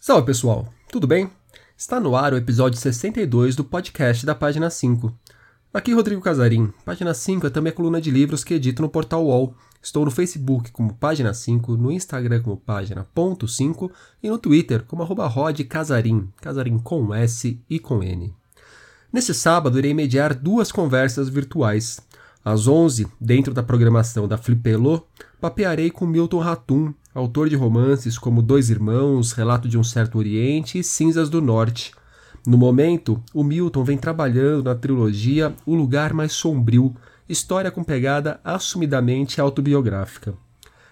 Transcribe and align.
Salve 0.00 0.26
pessoal, 0.26 0.66
tudo 0.90 1.06
bem? 1.06 1.30
Está 1.76 2.00
no 2.00 2.16
ar 2.16 2.32
o 2.32 2.36
episódio 2.36 2.80
62 2.80 3.54
do 3.54 3.62
podcast 3.62 4.24
da 4.24 4.34
página 4.34 4.70
5. 4.70 5.12
Aqui 5.72 5.92
Rodrigo 5.92 6.22
Casarim. 6.22 6.72
Página 6.84 7.12
5 7.12 7.46
é 7.46 7.50
também 7.50 7.70
a 7.70 7.76
coluna 7.76 8.00
de 8.00 8.10
livros 8.10 8.42
que 8.42 8.54
edito 8.54 8.80
no 8.80 8.88
portal 8.88 9.26
UOL. 9.26 9.54
Estou 9.82 10.04
no 10.04 10.10
Facebook 10.10 10.72
como 10.72 10.94
Página 10.94 11.34
5, 11.34 11.76
no 11.76 11.92
Instagram 11.92 12.42
como 12.42 12.56
Página.5 12.56 13.90
e 14.22 14.30
no 14.30 14.38
Twitter 14.38 14.82
como 14.84 15.02
arroba 15.02 15.30
Casarim, 15.68 16.28
Casarim 16.40 16.78
com 16.78 17.14
S 17.14 17.60
e 17.68 17.78
com 17.78 18.02
N. 18.02 18.34
Nesse 19.12 19.34
sábado 19.34 19.78
irei 19.78 19.92
mediar 19.92 20.34
duas 20.34 20.72
conversas 20.72 21.28
virtuais. 21.28 22.00
Às 22.44 22.66
11, 22.66 23.06
dentro 23.20 23.52
da 23.52 23.62
programação 23.62 24.26
da 24.26 24.38
Flipelô, 24.38 25.02
papearei 25.40 25.90
com 25.90 26.06
Milton 26.06 26.38
Ratum, 26.38 26.92
autor 27.14 27.48
de 27.48 27.56
romances 27.56 28.18
como 28.18 28.42
Dois 28.42 28.70
Irmãos, 28.70 29.32
Relato 29.32 29.68
de 29.68 29.78
um 29.78 29.84
Certo 29.84 30.18
Oriente 30.18 30.78
e 30.78 30.84
Cinzas 30.84 31.28
do 31.28 31.40
Norte. 31.40 31.92
No 32.46 32.56
momento, 32.58 33.22
o 33.32 33.44
Milton 33.44 33.84
vem 33.84 33.98
trabalhando 33.98 34.64
na 34.64 34.74
trilogia 34.74 35.54
O 35.66 35.74
Lugar 35.74 36.12
Mais 36.12 36.32
Sombrio, 36.32 36.94
história 37.28 37.70
com 37.70 37.84
pegada 37.84 38.40
assumidamente 38.42 39.40
autobiográfica. 39.40 40.34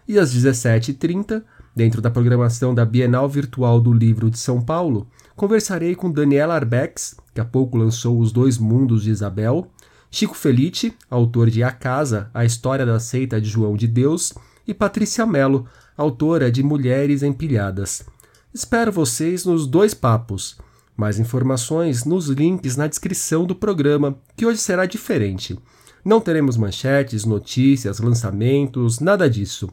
E 0.07 0.19
às 0.19 0.35
17h30, 0.35 1.43
dentro 1.75 2.01
da 2.01 2.11
programação 2.11 2.75
da 2.75 2.85
Bienal 2.85 3.29
Virtual 3.29 3.81
do 3.81 3.93
Livro 3.93 4.31
de 4.31 4.39
São 4.39 4.63
Paulo, 4.63 5.09
conversarei 5.35 5.95
com 5.95 6.11
Daniela 6.11 6.55
Arbex, 6.55 7.17
que 7.35 7.41
há 7.41 7.45
pouco 7.45 7.77
lançou 7.77 8.19
Os 8.19 8.31
Dois 8.31 8.59
Mundos 8.59 9.03
de 9.03 9.11
Isabel, 9.11 9.71
Chico 10.11 10.35
Felice, 10.35 10.95
autor 11.11 11.51
de 11.51 11.63
A 11.63 11.71
Casa, 11.71 12.31
a 12.33 12.45
história 12.45 12.87
da 12.87 12.99
seita 12.99 13.41
de 13.41 13.49
João 13.49 13.77
de 13.77 13.87
Deus, 13.87 14.33
e 14.67 14.75
Patrícia 14.75 15.27
Mello, 15.27 15.67
autora 15.97 16.51
de 16.51 16.63
Mulheres 16.63 17.23
Empilhadas. 17.23 18.05
Espero 18.53 18.91
vocês 18.91 19.45
nos 19.45 19.67
dois 19.67 19.95
papos. 19.95 20.57
Mais 20.97 21.19
informações 21.19 22.05
nos 22.05 22.29
links 22.29 22.77
na 22.77 22.87
descrição 22.87 23.45
do 23.45 23.55
programa, 23.55 24.19
que 24.35 24.47
hoje 24.47 24.59
será 24.59 24.87
diferente. 24.87 25.59
Não 26.05 26.21
teremos 26.21 26.57
manchetes, 26.57 27.25
notícias, 27.25 27.99
lançamentos, 27.99 29.01
nada 29.01 29.29
disso. 29.29 29.69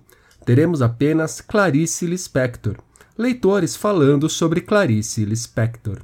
Teremos 0.46 0.82
apenas 0.82 1.40
Clarice 1.40 2.06
Lispector. 2.06 2.76
Leitores 3.18 3.76
falando 3.76 4.28
sobre 4.28 4.60
Clarice 4.60 5.24
Lispector. 5.24 6.00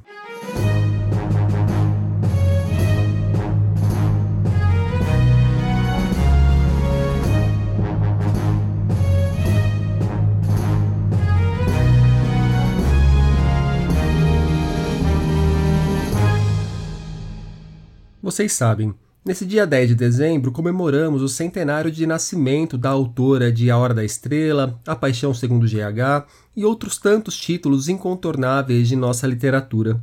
Vocês 18.30 18.52
sabem, 18.52 18.94
nesse 19.24 19.44
dia 19.44 19.66
10 19.66 19.88
de 19.88 19.94
dezembro 19.96 20.52
comemoramos 20.52 21.20
o 21.20 21.28
centenário 21.28 21.90
de 21.90 22.06
nascimento 22.06 22.78
da 22.78 22.88
autora 22.88 23.50
de 23.50 23.72
A 23.72 23.76
Hora 23.76 23.92
da 23.92 24.04
Estrela, 24.04 24.80
A 24.86 24.94
Paixão 24.94 25.34
Segundo 25.34 25.66
GH 25.66 26.28
e 26.56 26.64
outros 26.64 26.96
tantos 26.96 27.36
títulos 27.36 27.88
incontornáveis 27.88 28.86
de 28.86 28.94
nossa 28.94 29.26
literatura. 29.26 30.00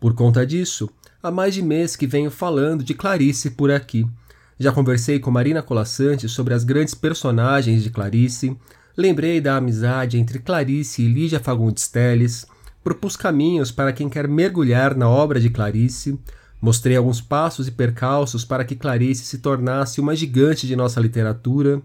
Por 0.00 0.14
conta 0.14 0.44
disso, 0.44 0.90
há 1.22 1.30
mais 1.30 1.54
de 1.54 1.62
mês 1.62 1.94
que 1.94 2.08
venho 2.08 2.28
falando 2.28 2.82
de 2.82 2.92
Clarice 2.92 3.50
por 3.50 3.70
aqui. 3.70 4.04
Já 4.58 4.72
conversei 4.72 5.20
com 5.20 5.30
Marina 5.30 5.62
Colassante 5.62 6.28
sobre 6.28 6.54
as 6.54 6.64
grandes 6.64 6.92
personagens 6.96 7.84
de 7.84 7.90
Clarice, 7.90 8.56
lembrei 8.96 9.40
da 9.40 9.56
amizade 9.56 10.18
entre 10.18 10.40
Clarice 10.40 11.02
e 11.02 11.08
Lígia 11.08 11.38
Fagundes 11.38 11.86
Telles, 11.86 12.48
propus 12.82 13.14
caminhos 13.14 13.70
para 13.70 13.92
quem 13.92 14.08
quer 14.08 14.26
mergulhar 14.26 14.96
na 14.96 15.08
obra 15.08 15.38
de 15.38 15.50
Clarice, 15.50 16.18
Mostrei 16.60 16.96
alguns 16.96 17.20
passos 17.20 17.68
e 17.68 17.70
percalços 17.70 18.44
para 18.44 18.64
que 18.64 18.76
Clarice 18.76 19.24
se 19.24 19.38
tornasse 19.38 20.00
uma 20.00 20.14
gigante 20.14 20.66
de 20.66 20.76
nossa 20.76 21.00
literatura. 21.00 21.80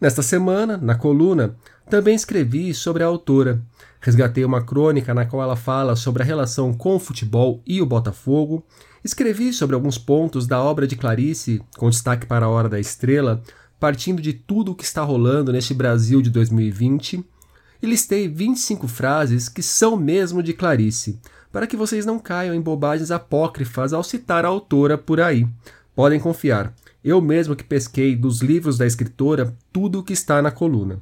Nesta 0.00 0.22
semana, 0.22 0.76
na 0.78 0.94
coluna, 0.94 1.56
também 1.90 2.14
escrevi 2.14 2.72
sobre 2.72 3.02
a 3.02 3.06
autora. 3.06 3.62
Resgatei 4.00 4.44
uma 4.44 4.62
crônica 4.62 5.12
na 5.14 5.26
qual 5.26 5.42
ela 5.42 5.56
fala 5.56 5.94
sobre 5.96 6.22
a 6.22 6.26
relação 6.26 6.72
com 6.72 6.96
o 6.96 6.98
futebol 6.98 7.62
e 7.66 7.82
o 7.82 7.86
Botafogo. 7.86 8.64
Escrevi 9.04 9.52
sobre 9.52 9.74
alguns 9.74 9.98
pontos 9.98 10.46
da 10.46 10.62
obra 10.62 10.86
de 10.86 10.96
Clarice, 10.96 11.62
com 11.76 11.90
destaque 11.90 12.26
para 12.26 12.46
a 12.46 12.48
Hora 12.48 12.68
da 12.68 12.80
Estrela, 12.80 13.42
partindo 13.78 14.22
de 14.22 14.32
tudo 14.32 14.72
o 14.72 14.74
que 14.74 14.84
está 14.84 15.02
rolando 15.02 15.52
neste 15.52 15.74
Brasil 15.74 16.22
de 16.22 16.30
2020. 16.30 17.22
E 17.82 17.86
listei 17.86 18.28
25 18.28 18.88
frases 18.88 19.48
que 19.50 19.62
são 19.62 19.94
mesmo 19.94 20.42
de 20.42 20.54
Clarice, 20.54 21.20
para 21.54 21.68
que 21.68 21.76
vocês 21.76 22.04
não 22.04 22.18
caiam 22.18 22.52
em 22.52 22.60
bobagens 22.60 23.12
apócrifas 23.12 23.92
ao 23.92 24.02
citar 24.02 24.44
a 24.44 24.48
autora 24.48 24.98
por 24.98 25.20
aí. 25.20 25.46
Podem 25.94 26.18
confiar, 26.18 26.74
eu 27.04 27.20
mesmo 27.20 27.54
que 27.54 27.62
pesquei 27.62 28.16
dos 28.16 28.42
livros 28.42 28.76
da 28.76 28.84
escritora 28.84 29.56
tudo 29.72 30.00
o 30.00 30.02
que 30.02 30.12
está 30.12 30.42
na 30.42 30.50
coluna. 30.50 30.98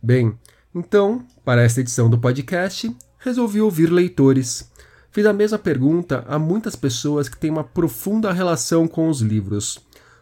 Bem, 0.00 0.32
então, 0.72 1.26
para 1.44 1.64
esta 1.64 1.80
edição 1.80 2.08
do 2.08 2.16
podcast, 2.16 2.96
resolvi 3.18 3.60
ouvir 3.60 3.90
leitores. 3.90 4.70
Fiz 5.10 5.26
a 5.26 5.32
mesma 5.32 5.58
pergunta 5.58 6.24
a 6.28 6.38
muitas 6.38 6.76
pessoas 6.76 7.28
que 7.28 7.36
têm 7.36 7.50
uma 7.50 7.64
profunda 7.64 8.32
relação 8.32 8.86
com 8.86 9.08
os 9.08 9.20
livros. 9.20 9.80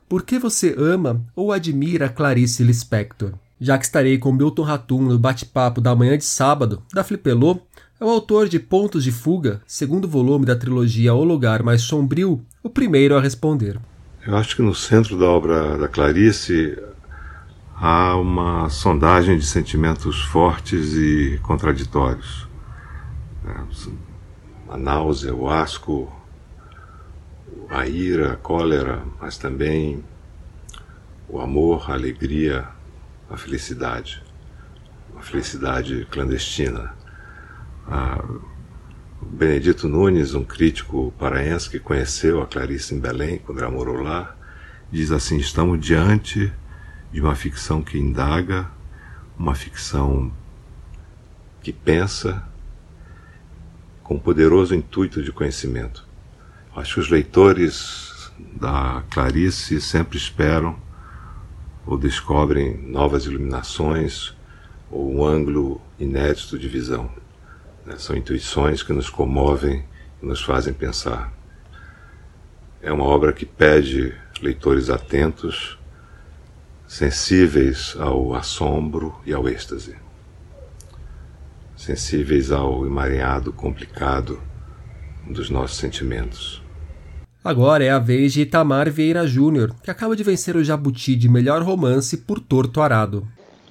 Por 0.09 0.23
que 0.23 0.39
você 0.39 0.75
ama 0.79 1.23
ou 1.37 1.53
admira 1.53 2.09
Clarice 2.09 2.65
Lispector? 2.65 3.35
Já 3.61 3.77
que 3.77 3.85
estarei 3.85 4.17
com 4.17 4.33
Milton 4.33 4.63
Ratum 4.63 5.03
no 5.03 5.19
bate-papo 5.19 5.79
da 5.79 5.95
manhã 5.95 6.17
de 6.17 6.25
sábado 6.25 6.83
da 6.95 7.05
Flipelô, 7.05 7.61
é 8.01 8.05
o 8.05 8.09
autor 8.09 8.49
de 8.49 8.61
Pontos 8.61 9.03
de 9.03 9.11
Fuga, 9.11 9.61
segundo 9.67 10.07
volume 10.07 10.47
da 10.47 10.55
trilogia 10.55 11.15
O 11.15 11.25
Lugar 11.25 11.65
Mais 11.65 11.83
Sombrio, 11.83 12.45
o 12.63 12.71
primeiro 12.71 13.17
a 13.17 13.21
responder. 13.21 13.79
Eu 14.25 14.37
acho 14.37 14.55
que 14.55 14.63
no 14.63 14.75
centro 14.75 15.19
da 15.19 15.27
obra 15.27 15.77
da 15.77 15.89
Clarice 15.89 16.79
há 17.75 18.17
uma 18.17 18.69
sondagem 18.69 19.37
de 19.37 19.45
sentimentos 19.45 20.23
fortes 20.23 20.95
e 20.95 21.41
contraditórios. 21.43 22.47
É, 23.45 24.73
a 24.73 24.77
náusea, 24.77 25.35
o 25.35 25.51
asco, 25.51 26.13
a 27.69 27.87
ira, 27.87 28.35
a 28.35 28.37
cólera, 28.37 29.03
mas 29.21 29.39
também 29.39 30.05
o 31.29 31.41
amor, 31.41 31.91
a 31.91 31.95
alegria, 31.95 32.69
a 33.29 33.37
felicidade. 33.37 34.23
Uma 35.13 35.23
felicidade 35.23 36.07
clandestina. 36.11 36.93
Ah, 37.91 38.23
Benedito 39.23 39.89
Nunes, 39.89 40.35
um 40.35 40.45
crítico 40.45 41.11
paraense 41.19 41.71
que 41.71 41.79
conheceu 41.79 42.43
a 42.43 42.47
Clarice 42.47 42.95
em 42.95 43.01
Belém, 43.01 43.39
quando 43.39 43.61
ela 43.61 43.71
morou 43.71 44.03
lá, 44.03 44.37
diz 44.93 45.11
assim: 45.11 45.39
estamos 45.39 45.81
diante 45.81 46.53
de 47.11 47.21
uma 47.23 47.35
ficção 47.35 47.83
que 47.83 47.99
indaga, 47.99 48.71
uma 49.39 49.55
ficção 49.55 50.31
que 51.63 51.73
pensa, 51.73 52.47
com 54.03 54.17
um 54.17 54.19
poderoso 54.19 54.75
intuito 54.75 55.23
de 55.23 55.33
conhecimento. 55.33 56.07
Acho 56.77 56.95
que 56.95 57.01
os 57.01 57.09
leitores 57.09 58.31
da 58.61 59.03
Clarice 59.11 59.81
sempre 59.81 60.19
esperam 60.19 60.79
ou 61.87 61.97
descobrem 61.97 62.77
novas 62.87 63.25
iluminações 63.25 64.37
ou 64.91 65.11
um 65.11 65.25
ângulo 65.25 65.81
inédito 65.99 66.59
de 66.59 66.69
visão. 66.69 67.11
Né? 67.89 67.95
São 67.97 68.15
intuições 68.15 68.83
que 68.83 68.93
nos 68.93 69.09
comovem 69.09 69.83
e 70.23 70.27
nos 70.27 70.43
fazem 70.43 70.75
pensar. 70.75 71.33
É 72.83 72.93
uma 72.93 73.05
obra 73.05 73.33
que 73.33 73.47
pede 73.47 74.15
leitores 74.43 74.91
atentos, 74.91 75.79
sensíveis 76.87 77.97
ao 77.99 78.35
assombro 78.35 79.19
e 79.25 79.33
ao 79.33 79.49
êxtase, 79.49 79.97
sensíveis 81.77 82.53
ao 82.53 82.87
emaranhado 82.87 83.53
complicado 83.53 84.41
dos 85.29 85.51
nossos 85.51 85.79
sentimentos. 85.79 86.63
Agora 87.43 87.85
é 87.85 87.91
a 87.91 87.99
vez 87.99 88.33
de 88.33 88.43
Itamar 88.43 88.91
Vieira 88.91 89.27
Júnior, 89.27 89.75
que 89.83 89.91
acaba 89.91 90.15
de 90.15 90.23
vencer 90.23 90.57
o 90.57 90.63
Jabuti 90.63 91.17
de 91.17 91.29
melhor 91.29 91.63
romance 91.63 92.19
por 92.19 92.39
Torto 92.39 92.81
Arado. 92.81 93.27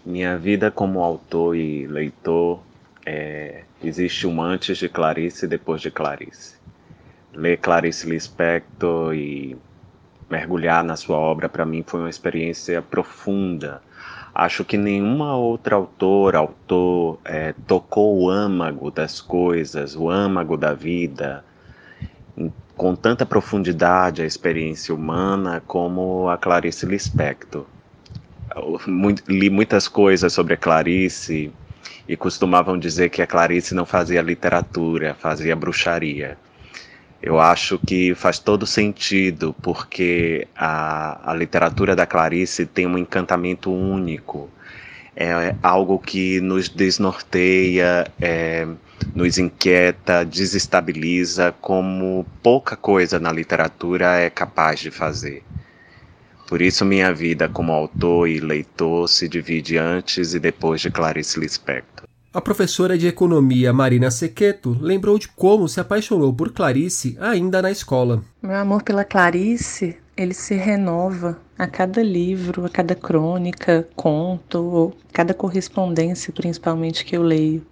Minha 0.06 0.38
vida 0.38 0.72
como 0.72 1.02
autor 1.02 1.56
e 1.56 1.86
leitor 1.86 2.62
é, 3.06 3.64
existe 3.84 4.26
um 4.28 4.42
antes 4.42 4.78
de 4.78 4.90
Clarice 4.90 5.46
e 5.46 5.48
depois 5.48 5.82
de 5.82 5.92
Clarice. 5.92 6.56
Ler 7.34 7.58
Clarice 7.58 8.10
Lispector 8.10 9.14
e 9.14 9.58
mergulhar 10.30 10.84
na 10.84 10.96
sua 10.96 11.18
obra 11.18 11.48
para 11.48 11.66
mim 11.66 11.84
foi 11.86 12.02
uma 12.02 12.10
experiência 12.10 12.82
profunda. 12.82 13.82
Acho 14.34 14.64
que 14.64 14.78
nenhuma 14.78 15.36
outra 15.36 15.76
autora, 15.76 16.40
autor 16.40 17.20
é, 17.26 17.54
tocou 17.66 18.20
o 18.20 18.30
âmago 18.30 18.92
das 18.92 19.20
coisas, 19.20 19.96
o 19.96 20.10
âmago 20.10 20.58
da 20.58 20.74
vida, 20.74 21.44
com 22.76 22.96
tanta 22.96 23.26
profundidade 23.26 24.22
a 24.22 24.26
experiência 24.26 24.94
humana 24.94 25.62
como 25.66 26.30
a 26.30 26.38
Clarice 26.38 26.86
Lispector. 26.86 27.66
li 29.28 29.50
muitas 29.50 29.88
coisas 29.88 30.34
sobre 30.34 30.54
a 30.54 30.58
Clarice 30.58 31.52
e 32.08 32.16
costumavam 32.16 32.78
dizer 32.78 33.10
que 33.10 33.22
a 33.22 33.28
Clarice 33.28 33.76
não 33.76 33.86
fazia 33.86 34.22
literatura, 34.22 35.16
fazia 35.20 35.56
bruxaria. 35.56 36.38
Eu 37.22 37.40
acho 37.40 37.80
que 37.80 38.14
faz 38.14 38.38
todo 38.38 38.66
sentido, 38.66 39.56
porque 39.62 40.48
a, 40.56 41.32
a 41.32 41.34
literatura 41.34 41.96
da 41.96 42.06
Clarice 42.06 42.66
tem 42.66 42.86
um 42.86 42.98
encantamento 42.98 43.72
único. 43.72 44.50
É 45.16 45.56
algo 45.64 45.98
que 45.98 46.40
nos 46.42 46.70
desnorteia, 46.70 48.06
é, 48.22 48.68
nos 49.16 49.40
inquieta, 49.40 50.24
desestabiliza, 50.24 51.54
como 51.60 52.26
pouca 52.44 52.76
coisa 52.76 53.20
na 53.20 53.32
literatura 53.32 54.18
é 54.18 54.30
capaz 54.30 54.80
de 54.80 54.92
fazer. 54.92 55.44
Por 56.48 56.62
isso, 56.62 56.86
minha 56.86 57.14
vida 57.14 57.50
como 57.50 57.74
autor 57.74 58.30
e 58.30 58.40
leitor 58.40 59.10
se 59.10 59.28
divide 59.28 59.78
antes 59.78 60.34
e 60.34 60.40
depois 60.40 60.80
de 60.80 60.90
Clarice 60.90 61.38
Lispector. 61.38 62.08
A 62.34 62.40
professora 62.40 62.98
de 62.98 63.06
economia 63.06 63.74
Marina 63.74 64.10
Sequeto 64.10 64.78
lembrou 64.80 65.20
de 65.20 65.28
como 65.28 65.68
se 65.68 65.80
apaixonou 65.80 66.32
por 66.34 66.54
Clarice 66.54 67.18
ainda 67.20 67.62
na 67.62 67.70
escola. 67.70 68.24
Meu 68.42 68.56
amor 68.56 68.84
pela 68.84 69.04
Clarice, 69.04 69.98
ele 70.16 70.34
se 70.34 70.56
renova 70.56 71.38
a 71.58 71.68
cada 71.68 72.02
livro, 72.02 72.66
a 72.66 72.70
cada 72.70 72.96
crônica, 72.96 73.86
conto, 73.96 74.94
cada 75.12 75.34
correspondência, 75.34 76.32
principalmente 76.32 77.04
que 77.04 77.18
eu 77.18 77.24
leio. 77.24 77.66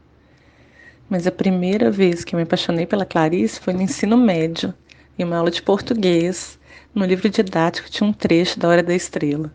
Mas 1.09 1.25
a 1.27 1.31
primeira 1.31 1.89
vez 1.91 2.23
que 2.23 2.35
eu 2.35 2.37
me 2.37 2.43
apaixonei 2.43 2.85
pela 2.85 3.05
Clarice 3.05 3.59
foi 3.59 3.73
no 3.73 3.83
ensino 3.83 4.17
médio, 4.17 4.73
em 5.17 5.23
uma 5.23 5.37
aula 5.37 5.51
de 5.51 5.61
português. 5.61 6.59
No 6.95 7.03
livro 7.03 7.29
didático 7.29 7.89
tinha 7.89 8.09
um 8.09 8.13
trecho 8.13 8.57
da 8.57 8.69
Hora 8.69 8.81
da 8.81 8.95
Estrela. 8.95 9.51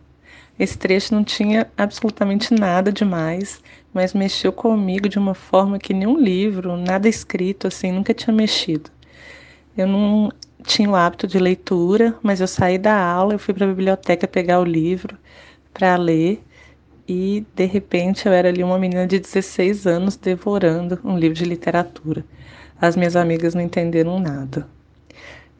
Esse 0.59 0.77
trecho 0.77 1.15
não 1.15 1.23
tinha 1.23 1.65
absolutamente 1.75 2.53
nada 2.53 2.91
demais, 2.91 3.59
mas 3.91 4.13
mexeu 4.13 4.53
comigo 4.53 5.09
de 5.09 5.17
uma 5.17 5.33
forma 5.33 5.79
que 5.79 5.91
nenhum 5.91 6.19
livro, 6.19 6.77
nada 6.77 7.09
escrito 7.09 7.65
assim, 7.65 7.91
nunca 7.91 8.13
tinha 8.13 8.31
mexido. 8.31 8.91
Eu 9.75 9.87
não 9.87 10.31
tinha 10.63 10.87
o 10.87 10.95
hábito 10.95 11.25
de 11.25 11.39
leitura, 11.39 12.15
mas 12.21 12.41
eu 12.41 12.47
saí 12.47 12.77
da 12.77 12.95
aula, 12.95 13.33
eu 13.33 13.39
fui 13.39 13.55
para 13.55 13.65
a 13.65 13.69
biblioteca 13.69 14.27
pegar 14.27 14.59
o 14.59 14.63
livro 14.63 15.17
para 15.73 15.95
ler 15.95 16.43
e 17.07 17.43
de 17.55 17.65
repente 17.65 18.27
eu 18.27 18.33
era 18.33 18.49
ali 18.49 18.63
uma 18.63 18.77
menina 18.77 19.07
de 19.07 19.17
16 19.17 19.87
anos 19.87 20.15
devorando 20.15 20.99
um 21.03 21.17
livro 21.17 21.39
de 21.39 21.45
literatura. 21.45 22.23
As 22.79 22.95
minhas 22.95 23.15
amigas 23.15 23.55
não 23.55 23.61
entenderam 23.63 24.19
nada. 24.19 24.67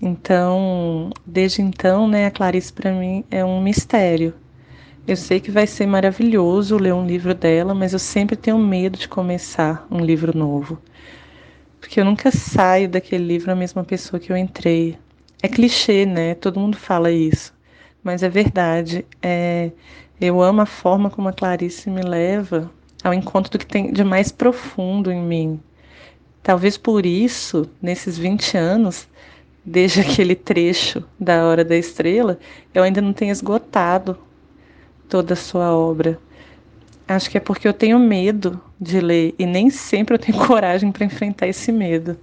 Então, 0.02 1.12
desde 1.24 1.62
então, 1.62 2.08
né, 2.08 2.26
a 2.26 2.32
Clarice 2.32 2.74
para 2.74 2.92
mim 2.92 3.24
é 3.30 3.46
um 3.46 3.62
mistério. 3.62 4.34
Eu 5.08 5.16
sei 5.16 5.40
que 5.40 5.52
vai 5.52 5.68
ser 5.68 5.86
maravilhoso 5.86 6.78
ler 6.78 6.94
um 6.94 7.06
livro 7.06 7.36
dela, 7.36 7.76
mas 7.76 7.94
eu 7.94 8.00
sempre 8.00 8.36
tenho 8.36 8.58
medo 8.58 8.98
de 8.98 9.08
começar 9.08 9.86
um 9.92 10.00
livro 10.00 10.36
novo. 10.36 10.82
Porque 11.80 12.00
eu 12.00 12.06
nunca 12.06 12.32
saio 12.32 12.90
daquele 12.90 13.26
livro 13.26 13.52
a 13.52 13.56
mesma 13.56 13.84
pessoa 13.84 14.20
que 14.20 14.32
eu 14.32 14.38
entrei. 14.38 14.98
É 15.42 15.48
clichê, 15.48 16.06
né? 16.06 16.34
Todo 16.34 16.60
mundo 16.60 16.78
fala 16.78 17.12
isso. 17.12 17.54
Mas 18.04 18.24
é 18.24 18.30
verdade. 18.30 19.06
É, 19.22 19.72
eu 20.20 20.42
amo 20.42 20.62
a 20.62 20.66
forma 20.66 21.10
como 21.10 21.30
a 21.30 21.34
Clarice 21.34 21.90
me 21.90 22.02
leva 22.02 22.72
ao 23.04 23.14
encontro 23.14 23.52
do 23.52 23.60
que 23.60 23.66
tem 23.66 23.92
de 23.92 24.04
mais 24.04 24.32
profundo 24.32 25.12
em 25.12 25.22
mim. 25.22 25.60
Talvez 26.44 26.78
por 26.78 27.06
isso, 27.06 27.70
nesses 27.82 28.18
20 28.18 28.58
anos, 28.58 29.08
desde 29.64 30.02
aquele 30.02 30.36
trecho 30.36 31.04
da 31.20 31.46
Hora 31.46 31.64
da 31.64 31.76
Estrela, 31.76 32.40
eu 32.74 32.84
ainda 32.84 33.02
não 33.02 33.14
tenho 33.14 33.32
esgotado 33.32 34.18
toda 35.08 35.34
a 35.34 35.38
sua 35.38 35.76
obra. 35.76 36.20
Acho 37.08 37.30
que 37.30 37.38
é 37.38 37.42
porque 37.42 37.68
eu 37.68 37.74
tenho 37.74 38.00
medo 38.00 38.60
de 38.80 39.00
ler 39.00 39.36
e 39.38 39.46
nem 39.46 39.70
sempre 39.70 40.16
eu 40.16 40.20
tenho 40.20 40.38
coragem 40.46 40.92
para 40.92 41.06
enfrentar 41.06 41.48
esse 41.48 41.72
medo. 41.72 42.18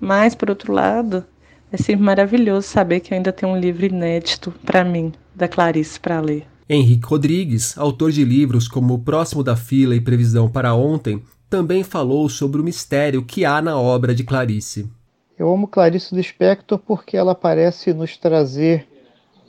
Mas, 0.00 0.34
por 0.34 0.50
outro 0.50 0.72
lado, 0.72 1.24
é 1.72 1.76
sempre 1.76 2.04
maravilhoso 2.04 2.68
saber 2.68 3.00
que 3.00 3.14
ainda 3.14 3.32
tem 3.32 3.48
um 3.48 3.58
livro 3.58 3.86
inédito 3.86 4.52
para 4.64 4.84
mim, 4.84 5.12
da 5.34 5.48
Clarice, 5.48 5.98
para 5.98 6.20
ler. 6.20 6.46
Henrique 6.68 7.06
Rodrigues, 7.06 7.78
autor 7.78 8.10
de 8.10 8.24
livros 8.24 8.66
como 8.66 8.98
Próximo 8.98 9.42
da 9.42 9.54
Fila 9.54 9.94
e 9.94 10.00
Previsão 10.00 10.48
para 10.50 10.74
Ontem, 10.74 11.22
também 11.48 11.84
falou 11.84 12.28
sobre 12.28 12.60
o 12.60 12.64
mistério 12.64 13.22
que 13.22 13.44
há 13.44 13.62
na 13.62 13.78
obra 13.78 14.14
de 14.14 14.24
Clarice. 14.24 14.90
Eu 15.38 15.52
amo 15.52 15.68
Clarice 15.68 16.14
Lispector 16.14 16.78
porque 16.78 17.16
ela 17.16 17.34
parece 17.34 17.92
nos 17.92 18.16
trazer 18.16 18.86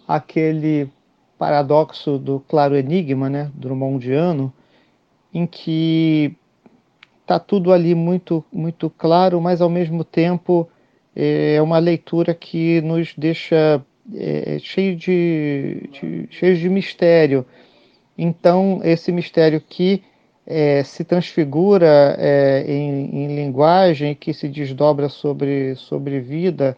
aquele 0.07 0.89
paradoxo 1.37 2.17
do 2.17 2.39
claro 2.41 2.75
enigma, 2.75 3.29
né, 3.29 3.51
Drummondiano, 3.53 4.51
em 5.33 5.45
que 5.45 6.35
está 7.21 7.39
tudo 7.39 7.71
ali 7.71 7.93
muito 7.93 8.43
muito 8.51 8.89
claro, 8.89 9.39
mas 9.39 9.61
ao 9.61 9.69
mesmo 9.69 10.03
tempo 10.03 10.67
é 11.15 11.61
uma 11.61 11.79
leitura 11.79 12.33
que 12.33 12.81
nos 12.81 13.13
deixa 13.15 13.83
é, 14.13 14.55
é, 14.55 14.59
cheio 14.59 14.95
de, 14.95 15.89
de, 15.91 16.27
cheio 16.29 16.55
de 16.57 16.69
mistério. 16.69 17.45
Então, 18.17 18.81
esse 18.83 19.11
mistério 19.11 19.61
que 19.61 20.03
é, 20.47 20.81
se 20.81 21.03
transfigura 21.03 22.15
é, 22.17 22.63
em, 22.65 23.25
em, 23.25 23.35
linguagem, 23.35 24.15
que 24.15 24.33
se 24.33 24.47
desdobra 24.47 25.09
sobre, 25.09 25.75
sobre 25.75 26.21
vida, 26.21 26.77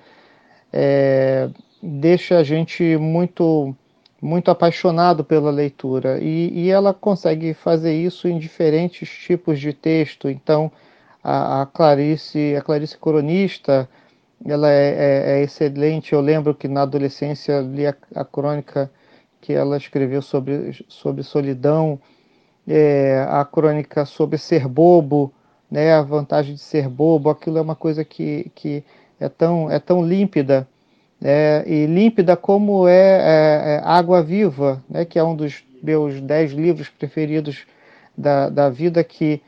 é, 0.74 1.48
deixa 1.81 2.39
a 2.39 2.44
gente 2.44 2.98
muito, 2.98 3.75
muito 4.19 4.50
apaixonado 4.50 5.24
pela 5.24 5.51
leitura. 5.51 6.18
E, 6.19 6.66
e, 6.66 6.71
ela 6.71 6.95
consegue 6.95 7.54
fazer 7.54 7.94
isso 7.94 8.27
em 8.27 8.39
diferentes 8.39 9.07
tipos 9.07 9.60
de 9.60 9.71
texto. 9.71 10.27
Então, 10.27 10.71
a, 11.24 11.62
a 11.62 11.66
Clarice, 11.68 12.56
a 12.57 12.62
Clarice 12.63 12.98
Coronista, 12.98 13.88
ela 14.44 14.71
é, 14.71 14.89
é, 14.89 15.39
é, 15.39 15.44
excelente. 15.44 16.13
Eu 16.13 16.21
lembro 16.21 16.56
que 16.56 16.68
na 16.68 16.81
adolescência 16.81 17.60
li 17.60 17.86
a, 17.86 17.95
a 18.16 18.25
crônica 18.25 18.89
que 19.39 19.54
ela 19.54 19.77
escreveu 19.77 20.24
sobre, 20.24 20.83
sobre 20.88 21.21
solidão, 21.21 22.00
é, 22.69 23.25
a 23.27 23.44
crônica 23.44 24.06
sobre 24.06 24.38
ser 24.38 24.68
bobo, 24.68 25.33
né, 25.71 25.92
a 25.94 26.04
vantagem 26.04 26.54
de 26.54 26.62
ser 26.62 26.88
bobo. 26.88 27.31
Aquilo 27.31 27.57
é 27.57 27.62
uma 27.62 27.75
coisa 27.75 28.06
que, 28.06 28.51
que 28.54 28.83
é, 29.19 29.27
tão, 29.27 29.71
é 29.71 29.80
tão 29.80 30.06
límpida. 30.06 30.68
né 31.19 31.68
e 31.68 31.88
límpida 31.88 32.38
como 32.38 32.88
é, 32.88 32.94
é, 32.94 33.75
é, 33.75 33.81
Água 33.83 34.21
Viva, 34.21 34.83
né, 34.88 35.04
que 35.04 35.18
é 35.18 35.24
um 35.24 35.36
dos 35.36 35.63
meus 35.81 36.21
dez 36.21 36.51
livros 36.51 36.89
preferidos 36.89 37.66
da, 38.16 38.50
da 38.50 38.69
vida, 38.69 39.04
que 39.04 39.42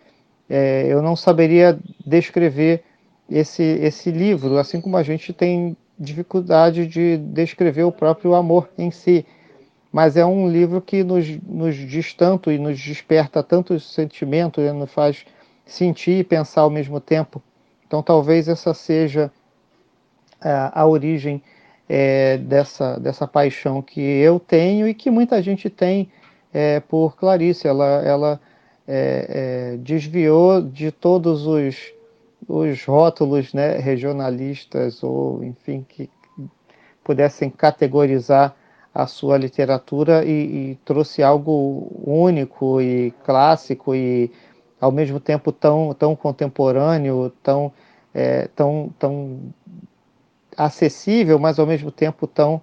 é, 0.50 0.88
eu 0.88 1.02
não 1.02 1.16
saberia 1.16 1.78
descrever 2.06 2.84
esse, 3.30 3.64
esse 3.64 4.10
livro, 4.12 4.58
assim 4.58 4.82
como 4.82 4.98
a 4.98 5.04
gente 5.04 5.32
tem 5.32 5.78
dificuldade 5.98 6.88
de 6.88 7.18
descrever 7.18 7.84
o 7.84 7.92
próprio 7.92 8.34
amor 8.34 8.68
em 8.78 8.90
si. 8.90 9.26
Mas 9.92 10.16
é 10.16 10.26
um 10.26 10.50
livro 10.50 10.82
que 10.82 11.04
nos, 11.04 11.28
nos 11.44 11.76
diz 11.76 12.14
tanto 12.14 12.52
e 12.52 12.58
nos 12.58 12.80
desperta 12.80 13.44
tantos 13.44 13.94
sentimentos, 13.94 14.64
né? 14.64 14.72
nos 14.72 14.92
faz 14.92 15.26
sentir 15.66 16.20
e 16.20 16.24
pensar 16.24 16.62
ao 16.62 16.70
mesmo 16.70 17.00
tempo. 17.00 17.42
Então, 17.86 18.02
talvez 18.02 18.48
essa 18.48 18.74
seja 18.74 19.32
a, 20.40 20.82
a 20.82 20.86
origem 20.86 21.42
é, 21.90 22.38
dessa, 22.38 22.98
dessa 23.00 23.28
paixão 23.28 23.82
que 23.82 24.00
eu 24.00 24.40
tenho 24.40 24.88
e 24.88 24.94
que 24.94 25.12
muita 25.12 25.42
gente 25.42 25.70
tem 25.70 26.10
é, 26.54 26.80
por 26.80 27.18
Clarice. 27.18 27.68
Ela, 27.68 28.02
ela 28.06 28.40
é, 28.88 29.74
é 29.74 29.78
desviou 29.78 30.62
de 30.62 30.92
todos 30.92 31.46
os 31.46 31.94
os 32.48 32.84
rótulos 32.86 33.54
né, 33.54 33.78
regionalistas 33.78 35.04
ou, 35.04 35.44
enfim, 35.44 35.86
que 35.88 36.10
pudessem 37.04 37.50
categorizar 37.50 38.56
a 38.94 39.08
sua 39.08 39.38
literatura 39.38 40.26
e, 40.26 40.72
e, 40.72 40.76
trouxe 40.84 41.24
algo 41.24 41.90
único 42.06 42.82
e 42.82 43.12
clássico 43.24 43.96
e 43.96 44.30
ao 44.80 44.92
mesmo 44.92 45.20
tempo 45.20 45.52
tão, 45.52 45.96
tão 45.98 46.16
contemporâneo, 46.16 47.32
tão, 47.42 47.72
é, 48.14 48.48
tão, 48.56 48.94
tão 49.00 49.54
acessível, 50.58 51.40
mas 51.40 51.58
ao 51.58 51.66
mesmo 51.66 51.92
tempo 51.92 52.28
tão 52.28 52.62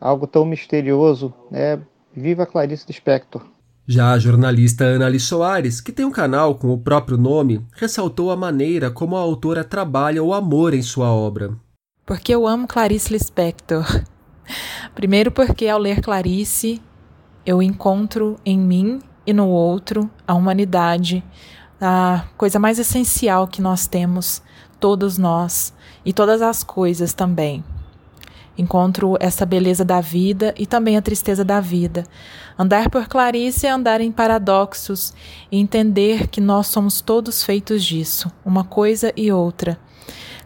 algo 0.00 0.26
tão 0.26 0.44
misterioso. 0.44 1.32
Né? 1.50 1.80
Viva 2.14 2.46
Clarice 2.46 2.84
Lispector! 2.88 3.42
Já 3.86 4.12
a 4.12 4.18
jornalista 4.18 4.84
Annali 4.84 5.18
Soares, 5.18 5.80
que 5.80 5.92
tem 5.92 6.04
um 6.04 6.10
canal 6.10 6.56
com 6.56 6.68
o 6.68 6.78
próprio 6.78 7.16
nome, 7.16 7.64
ressaltou 7.72 8.30
a 8.30 8.36
maneira 8.36 8.90
como 8.90 9.16
a 9.16 9.20
autora 9.20 9.64
trabalha 9.64 10.22
o 10.22 10.34
amor 10.34 10.74
em 10.74 10.82
sua 10.82 11.10
obra. 11.10 11.56
Porque 12.04 12.34
eu 12.34 12.46
amo 12.46 12.66
Clarice 12.66 13.12
Lispector. 13.12 13.86
Primeiro, 14.94 15.30
porque 15.30 15.68
ao 15.68 15.78
ler 15.78 16.00
Clarice, 16.00 16.80
eu 17.44 17.62
encontro 17.62 18.36
em 18.44 18.58
mim 18.58 19.00
e 19.26 19.32
no 19.32 19.48
outro 19.48 20.10
a 20.26 20.34
humanidade, 20.34 21.22
a 21.80 22.24
coisa 22.36 22.58
mais 22.58 22.78
essencial 22.78 23.46
que 23.46 23.62
nós 23.62 23.86
temos, 23.86 24.42
todos 24.80 25.18
nós, 25.18 25.72
e 26.04 26.12
todas 26.12 26.42
as 26.42 26.62
coisas 26.62 27.12
também. 27.12 27.62
Encontro 28.56 29.16
essa 29.20 29.46
beleza 29.46 29.84
da 29.84 30.00
vida 30.00 30.52
e 30.58 30.66
também 30.66 30.96
a 30.96 31.02
tristeza 31.02 31.44
da 31.44 31.60
vida. 31.60 32.04
Andar 32.58 32.90
por 32.90 33.06
Clarice 33.06 33.66
é 33.66 33.70
andar 33.70 34.00
em 34.00 34.10
paradoxos 34.10 35.14
e 35.52 35.60
entender 35.60 36.26
que 36.26 36.40
nós 36.40 36.66
somos 36.66 37.00
todos 37.00 37.44
feitos 37.44 37.84
disso, 37.84 38.32
uma 38.44 38.64
coisa 38.64 39.12
e 39.16 39.30
outra. 39.30 39.78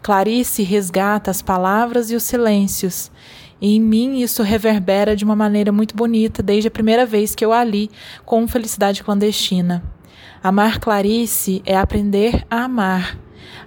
Clarice 0.03 0.61
resgata 0.61 1.31
as 1.31 1.41
palavras 1.41 2.11
e 2.11 2.15
os 2.15 2.23
silêncios, 2.23 3.09
e 3.63 3.77
em 3.77 3.79
mim 3.79 4.19
isso 4.19 4.43
reverbera 4.43 5.15
de 5.15 5.23
uma 5.23 5.37
maneira 5.37 5.71
muito 5.71 5.95
bonita 5.95 6.43
desde 6.43 6.67
a 6.67 6.71
primeira 6.71 7.05
vez 7.05 7.33
que 7.33 7.45
eu 7.45 7.53
a 7.53 7.63
li 7.63 7.89
com 8.25 8.45
Felicidade 8.45 9.01
Clandestina. 9.01 9.81
Amar 10.43 10.79
Clarice 10.79 11.61
é 11.65 11.77
aprender 11.77 12.45
a 12.51 12.65
amar 12.65 13.17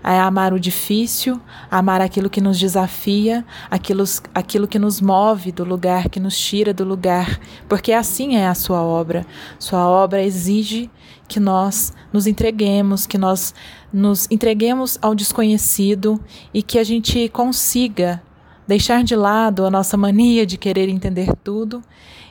é 0.05 0.21
amar 0.21 0.53
o 0.53 0.61
difícil, 0.61 1.41
amar 1.69 2.01
aquilo 2.01 2.31
que 2.31 2.41
nos 2.41 2.59
desafia, 2.59 3.45
aquilo, 3.69 4.05
aquilo 4.33 4.69
que 4.69 4.79
nos 4.79 5.01
move 5.01 5.51
do 5.51 5.65
lugar, 5.65 6.09
que 6.09 6.21
nos 6.21 6.39
tira 6.39 6.73
do 6.73 6.85
lugar, 6.85 7.41
porque 7.69 7.93
assim 7.93 8.37
é 8.37 8.47
a 8.47 8.55
sua 8.55 8.83
obra. 8.83 9.27
Sua 9.59 9.89
obra 9.89 10.23
exige 10.23 10.89
que 11.27 11.41
nós 11.41 11.93
nos 12.13 12.29
entreguemos, 12.29 13.05
que 13.05 13.19
nós 13.19 13.53
nos 13.93 14.29
entreguemos 14.31 14.97
ao 15.03 15.15
desconhecido 15.15 16.21
e 16.55 16.63
que 16.63 16.79
a 16.79 16.85
gente 16.85 17.29
consiga 17.31 18.23
deixar 18.67 19.05
de 19.05 19.15
lado 19.15 19.65
a 19.65 19.71
nossa 19.71 19.97
mania 19.97 20.45
de 20.45 20.59
querer 20.59 20.89
entender 20.89 21.35
tudo 21.45 21.83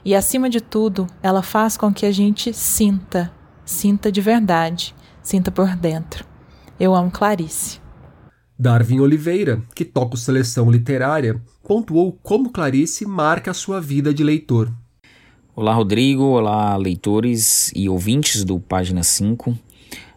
e, 0.04 0.14
acima 0.14 0.50
de 0.50 0.62
tudo, 0.62 1.08
ela 1.24 1.42
faz 1.42 1.78
com 1.78 1.94
que 1.94 2.06
a 2.06 2.12
gente 2.12 2.54
sinta, 2.54 3.32
sinta 3.64 4.12
de 4.12 4.22
verdade, 4.22 4.94
sinta 5.24 5.52
por 5.52 5.76
dentro. 5.76 6.26
Eu 6.80 6.94
amo 6.94 7.10
Clarice. 7.10 7.80
Darwin 8.58 9.00
Oliveira, 9.00 9.62
que 9.74 9.84
toca 9.84 10.16
o 10.16 10.18
Seleção 10.18 10.70
Literária, 10.72 11.42
pontuou 11.64 12.18
como 12.24 12.52
Clarice 12.52 13.06
marca 13.06 13.52
a 13.52 13.54
sua 13.54 13.82
vida 13.82 14.14
de 14.14 14.24
leitor. 14.24 14.72
Olá, 15.56 15.74
Rodrigo. 15.74 16.24
Olá, 16.24 16.76
leitores 16.76 17.72
e 17.74 17.88
ouvintes 17.88 18.44
do 18.44 18.60
Página 18.60 19.04
5. 19.04 19.58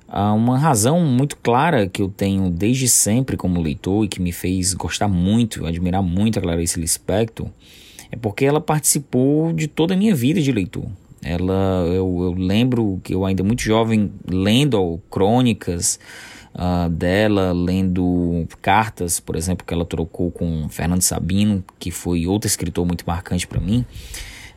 Uma 0.08 0.58
razão 0.58 1.00
muito 1.04 1.36
clara 1.36 1.86
que 1.86 2.00
eu 2.00 2.08
tenho 2.08 2.50
desde 2.50 2.88
sempre 2.88 3.36
como 3.36 3.60
leitor 3.60 4.04
e 4.04 4.08
que 4.08 4.22
me 4.22 4.32
fez 4.32 4.72
gostar 4.72 5.06
muito, 5.06 5.66
admirar 5.66 6.02
muito 6.02 6.38
a 6.38 6.42
Clarice 6.42 6.80
Lispector, 6.80 7.46
é 8.10 8.16
porque 8.16 8.46
ela 8.46 8.60
participou 8.60 9.52
de 9.52 9.68
toda 9.68 9.92
a 9.92 9.96
minha 9.96 10.14
vida 10.14 10.40
de 10.40 10.50
leitor. 10.50 10.86
Ela, 11.22 11.84
eu, 11.88 12.20
eu 12.22 12.32
lembro 12.32 13.00
que 13.04 13.14
eu 13.14 13.26
ainda 13.26 13.44
muito 13.44 13.60
jovem 13.60 14.10
lendo 14.26 14.98
crônicas, 15.10 15.98
uh, 16.54 16.88
dela, 16.88 17.52
lendo 17.52 18.46
cartas, 18.60 19.20
por 19.20 19.36
exemplo, 19.36 19.64
que 19.66 19.72
ela 19.72 19.84
trocou 19.84 20.30
com 20.30 20.68
Fernando 20.68 21.02
Sabino, 21.02 21.64
que 21.78 21.90
foi 21.90 22.26
outro 22.26 22.48
escritor 22.48 22.86
muito 22.86 23.04
marcante 23.06 23.46
para 23.46 23.60
mim. 23.60 23.84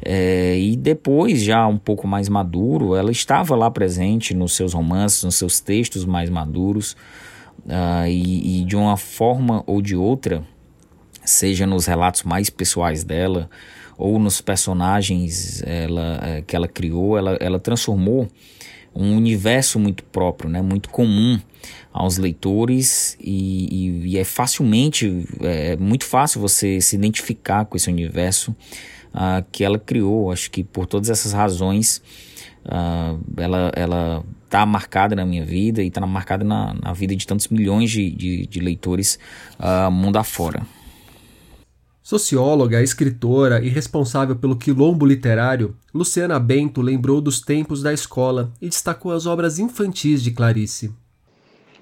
É, 0.04 0.58
e 0.60 0.76
depois, 0.76 1.42
já 1.42 1.68
um 1.68 1.78
pouco 1.78 2.08
mais 2.08 2.28
maduro, 2.28 2.96
ela 2.96 3.12
estava 3.12 3.56
lá 3.56 3.70
presente 3.70 4.34
nos 4.34 4.56
seus 4.56 4.74
romances, 4.74 5.24
nos 5.24 5.36
seus 5.36 5.60
textos 5.60 6.06
mais 6.06 6.30
maduros, 6.30 6.96
uh, 7.66 8.08
e, 8.08 8.62
e, 8.62 8.66
de 8.66 8.76
uma 8.76 8.98
forma 8.98 9.64
ou 9.68 9.82
de 9.82 9.96
outra, 9.96 10.44
seja 11.24 11.68
nos 11.68 11.86
relatos 11.86 12.24
mais 12.24 12.50
pessoais 12.50 13.04
dela 13.04 13.50
ou 13.98 14.18
nos 14.18 14.42
personagens 14.42 15.62
ela, 15.64 16.20
é, 16.24 16.42
que 16.42 16.56
ela 16.56 16.68
criou, 16.68 17.18
ela, 17.18 17.38
ela 17.40 17.60
transformou 17.60 18.28
um 18.96 19.16
universo 19.16 19.80
muito 19.80 20.04
próprio, 20.04 20.50
né, 20.50 20.62
muito 20.62 20.90
comum 20.90 21.40
aos 21.94 22.18
leitores 22.18 23.16
e, 23.22 23.68
e, 23.72 24.10
e 24.10 24.18
é 24.18 24.24
facilmente, 24.24 25.26
é 25.42 25.78
muito 25.78 26.06
fácil 26.06 26.42
você 26.42 26.82
se 26.82 26.96
identificar 26.96 27.66
com 27.66 27.78
esse 27.78 27.90
universo 27.90 28.56
uh, 29.14 29.46
que 29.52 29.64
ela 29.64 29.80
criou. 29.80 30.32
Acho 30.32 30.50
que 30.52 30.64
por 30.64 30.86
todas 30.86 31.10
essas 31.10 31.34
razões 31.34 32.02
uh, 32.66 33.20
ela, 33.38 33.72
ela 33.76 34.24
está 34.46 34.66
marcada 34.66 35.16
na 35.16 35.26
minha 35.26 35.46
vida 35.46 35.82
e 35.82 35.88
está 35.88 36.06
marcada 36.06 36.44
na, 36.44 36.74
na 36.74 36.94
vida 36.94 37.16
de 37.16 37.26
tantos 37.26 37.48
milhões 37.48 37.90
de, 37.90 38.10
de, 38.12 38.48
de 38.48 38.60
leitores 38.60 39.18
uh, 39.60 39.92
mundo 39.92 40.18
afora. 40.18 40.66
Socióloga, 42.04 42.82
escritora 42.82 43.64
e 43.64 43.70
responsável 43.70 44.36
pelo 44.36 44.58
quilombo 44.58 45.06
literário, 45.06 45.78
Luciana 45.94 46.40
Bento 46.40 46.82
lembrou 46.82 47.22
dos 47.22 47.40
tempos 47.40 47.84
da 47.84 47.94
escola 47.94 48.52
e 48.60 48.68
destacou 48.68 49.12
as 49.12 49.26
obras 49.26 49.60
infantis 49.60 50.22
de 50.22 50.32
Clarice. 50.32 50.92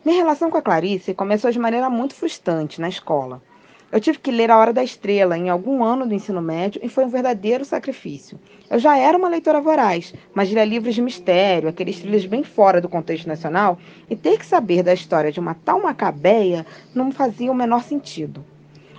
Minha 0.06 0.18
relação 0.18 0.52
com 0.52 0.58
a 0.58 0.62
Clarice 0.62 1.14
começou 1.14 1.50
de 1.52 1.58
maneira 1.58 1.90
muito 1.90 2.16
frustrante 2.16 2.82
na 2.82 2.90
escola. 2.90 3.42
Eu 3.92 4.00
tive 4.00 4.20
que 4.20 4.30
ler 4.30 4.52
A 4.52 4.58
Hora 4.58 4.72
da 4.72 4.84
Estrela 4.84 5.36
em 5.36 5.50
algum 5.50 5.84
ano 5.84 6.08
do 6.08 6.14
ensino 6.14 6.42
médio 6.42 6.80
e 6.84 6.88
foi 6.88 7.06
um 7.06 7.10
verdadeiro 7.10 7.66
sacrifício. 7.66 8.40
Eu 8.70 8.78
já 8.78 8.96
era 8.96 9.18
uma 9.18 9.28
leitora 9.28 9.60
voraz, 9.60 10.14
mas 10.32 10.50
lia 10.52 10.64
livros 10.64 10.94
de 10.94 11.02
mistério, 11.02 11.68
aqueles 11.68 12.00
trilhos 12.00 12.24
bem 12.28 12.44
fora 12.44 12.80
do 12.80 12.88
contexto 12.88 13.26
nacional, 13.26 13.80
e 14.08 14.16
ter 14.16 14.38
que 14.38 14.46
saber 14.46 14.84
da 14.84 14.94
história 14.94 15.32
de 15.32 15.40
uma 15.40 15.56
tal 15.56 15.82
macabeia 15.82 16.68
não 16.94 17.12
fazia 17.12 17.52
o 17.52 17.56
menor 17.56 17.82
sentido. 17.82 18.46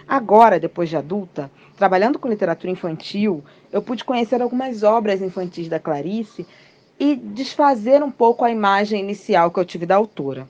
Agora, 0.08 0.58
depois 0.58 0.88
de 0.88 0.96
adulta, 0.96 1.48
trabalhando 1.76 2.18
com 2.18 2.28
literatura 2.28 2.72
infantil, 2.72 3.44
eu 3.70 3.80
pude 3.80 4.04
conhecer 4.04 4.42
algumas 4.42 4.82
obras 4.82 5.22
infantis 5.22 5.68
da 5.68 5.78
Clarice 5.78 6.44
e 6.98 7.14
desfazer 7.14 8.02
um 8.02 8.10
pouco 8.10 8.44
a 8.44 8.50
imagem 8.50 9.00
inicial 9.00 9.52
que 9.52 9.60
eu 9.60 9.64
tive 9.64 9.86
da 9.86 9.94
autora 9.94 10.48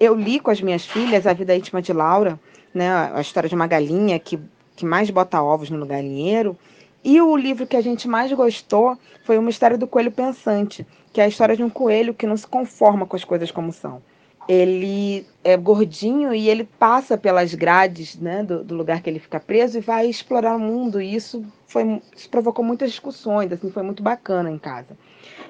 eu 0.00 0.14
li 0.14 0.40
com 0.40 0.50
as 0.50 0.62
minhas 0.62 0.86
filhas 0.86 1.26
A 1.26 1.34
Vida 1.34 1.54
Íntima 1.54 1.82
de 1.82 1.92
Laura, 1.92 2.40
né, 2.74 2.90
a 2.90 3.20
história 3.20 3.48
de 3.48 3.54
uma 3.54 3.66
galinha 3.66 4.18
que, 4.18 4.38
que 4.76 4.84
mais 4.84 5.10
bota 5.10 5.42
ovos 5.42 5.70
no 5.70 5.86
galinheiro. 5.86 6.56
E 7.02 7.20
o 7.20 7.36
livro 7.36 7.66
que 7.66 7.76
a 7.76 7.80
gente 7.80 8.06
mais 8.06 8.32
gostou 8.32 8.96
foi 9.24 9.38
O 9.38 9.42
Mistério 9.42 9.78
do 9.78 9.86
Coelho 9.86 10.10
Pensante, 10.12 10.86
que 11.12 11.20
é 11.20 11.24
a 11.24 11.28
história 11.28 11.56
de 11.56 11.62
um 11.62 11.70
coelho 11.70 12.14
que 12.14 12.26
não 12.26 12.36
se 12.36 12.46
conforma 12.46 13.06
com 13.06 13.16
as 13.16 13.24
coisas 13.24 13.50
como 13.50 13.72
são. 13.72 14.02
Ele 14.48 15.26
é 15.44 15.56
gordinho 15.56 16.34
e 16.34 16.48
ele 16.48 16.64
passa 16.64 17.16
pelas 17.16 17.54
grades 17.54 18.16
né, 18.16 18.42
do, 18.42 18.64
do 18.64 18.74
lugar 18.74 19.00
que 19.00 19.08
ele 19.08 19.18
fica 19.18 19.38
preso 19.38 19.78
e 19.78 19.80
vai 19.80 20.06
explorar 20.08 20.56
o 20.56 20.60
mundo. 20.60 21.00
E 21.00 21.14
isso, 21.14 21.44
foi, 21.66 22.02
isso 22.14 22.28
provocou 22.28 22.64
muitas 22.64 22.90
discussões, 22.90 23.52
assim, 23.52 23.70
foi 23.70 23.82
muito 23.82 24.02
bacana 24.02 24.50
em 24.50 24.58
casa. 24.58 24.96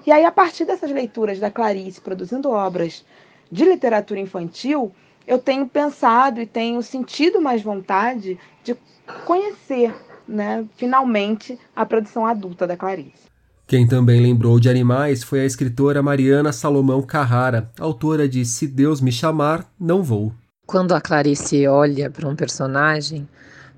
E 0.06 0.12
aí, 0.12 0.24
a 0.24 0.32
partir 0.32 0.64
dessas 0.64 0.90
leituras 0.90 1.38
da 1.38 1.50
Clarice, 1.50 2.00
produzindo 2.00 2.50
obras 2.50 3.04
de 3.50 3.64
literatura 3.64 4.20
infantil, 4.20 4.92
eu 5.26 5.38
tenho 5.38 5.66
pensado 5.66 6.40
e 6.40 6.46
tenho 6.46 6.82
sentido 6.82 7.40
mais 7.40 7.62
vontade 7.62 8.38
de 8.64 8.76
conhecer, 9.24 9.94
né, 10.26 10.64
finalmente, 10.76 11.58
a 11.74 11.84
produção 11.84 12.26
adulta 12.26 12.66
da 12.66 12.76
Clarice. 12.76 13.30
Quem 13.66 13.86
também 13.86 14.20
lembrou 14.20 14.58
de 14.58 14.68
animais 14.68 15.22
foi 15.22 15.40
a 15.40 15.44
escritora 15.44 16.02
Mariana 16.02 16.52
Salomão 16.52 17.02
Carrara, 17.02 17.70
autora 17.78 18.28
de 18.28 18.44
Se 18.44 18.66
Deus 18.66 19.00
Me 19.00 19.12
Chamar, 19.12 19.64
Não 19.78 20.02
Vou. 20.02 20.32
Quando 20.66 20.92
a 20.92 21.00
Clarice 21.00 21.68
olha 21.68 22.10
para 22.10 22.28
um 22.28 22.34
personagem, 22.34 23.28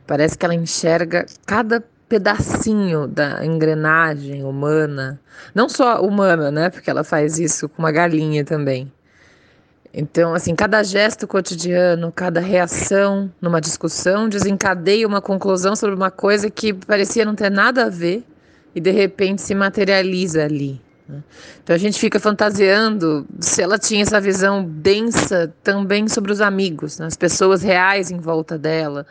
parece 0.06 0.36
que 0.38 0.46
ela 0.46 0.54
enxerga 0.54 1.26
cada 1.46 1.84
pedacinho 2.08 3.06
da 3.06 3.44
engrenagem 3.44 4.44
humana, 4.44 5.20
não 5.54 5.68
só 5.68 6.02
humana, 6.02 6.50
né? 6.50 6.68
Porque 6.68 6.90
ela 6.90 7.04
faz 7.04 7.38
isso 7.38 7.68
com 7.68 7.82
uma 7.82 7.92
galinha 7.92 8.44
também. 8.44 8.92
Então, 9.94 10.34
assim, 10.34 10.54
cada 10.54 10.82
gesto 10.82 11.26
cotidiano, 11.26 12.10
cada 12.10 12.40
reação 12.40 13.30
numa 13.40 13.60
discussão 13.60 14.26
desencadeia 14.26 15.06
uma 15.06 15.20
conclusão 15.20 15.76
sobre 15.76 15.94
uma 15.94 16.10
coisa 16.10 16.48
que 16.48 16.72
parecia 16.72 17.26
não 17.26 17.34
ter 17.34 17.50
nada 17.50 17.84
a 17.84 17.88
ver 17.90 18.24
e 18.74 18.80
de 18.80 18.90
repente 18.90 19.42
se 19.42 19.54
materializa 19.54 20.44
ali. 20.44 20.80
Né? 21.06 21.22
Então 21.62 21.76
a 21.76 21.78
gente 21.78 21.98
fica 21.98 22.18
fantasiando 22.18 23.26
se 23.38 23.60
ela 23.60 23.78
tinha 23.78 24.02
essa 24.02 24.18
visão 24.18 24.64
densa 24.64 25.52
também 25.62 26.08
sobre 26.08 26.32
os 26.32 26.40
amigos, 26.40 26.98
né? 26.98 27.06
as 27.06 27.16
pessoas 27.16 27.62
reais 27.62 28.10
em 28.10 28.18
volta 28.18 28.56
dela, 28.56 29.06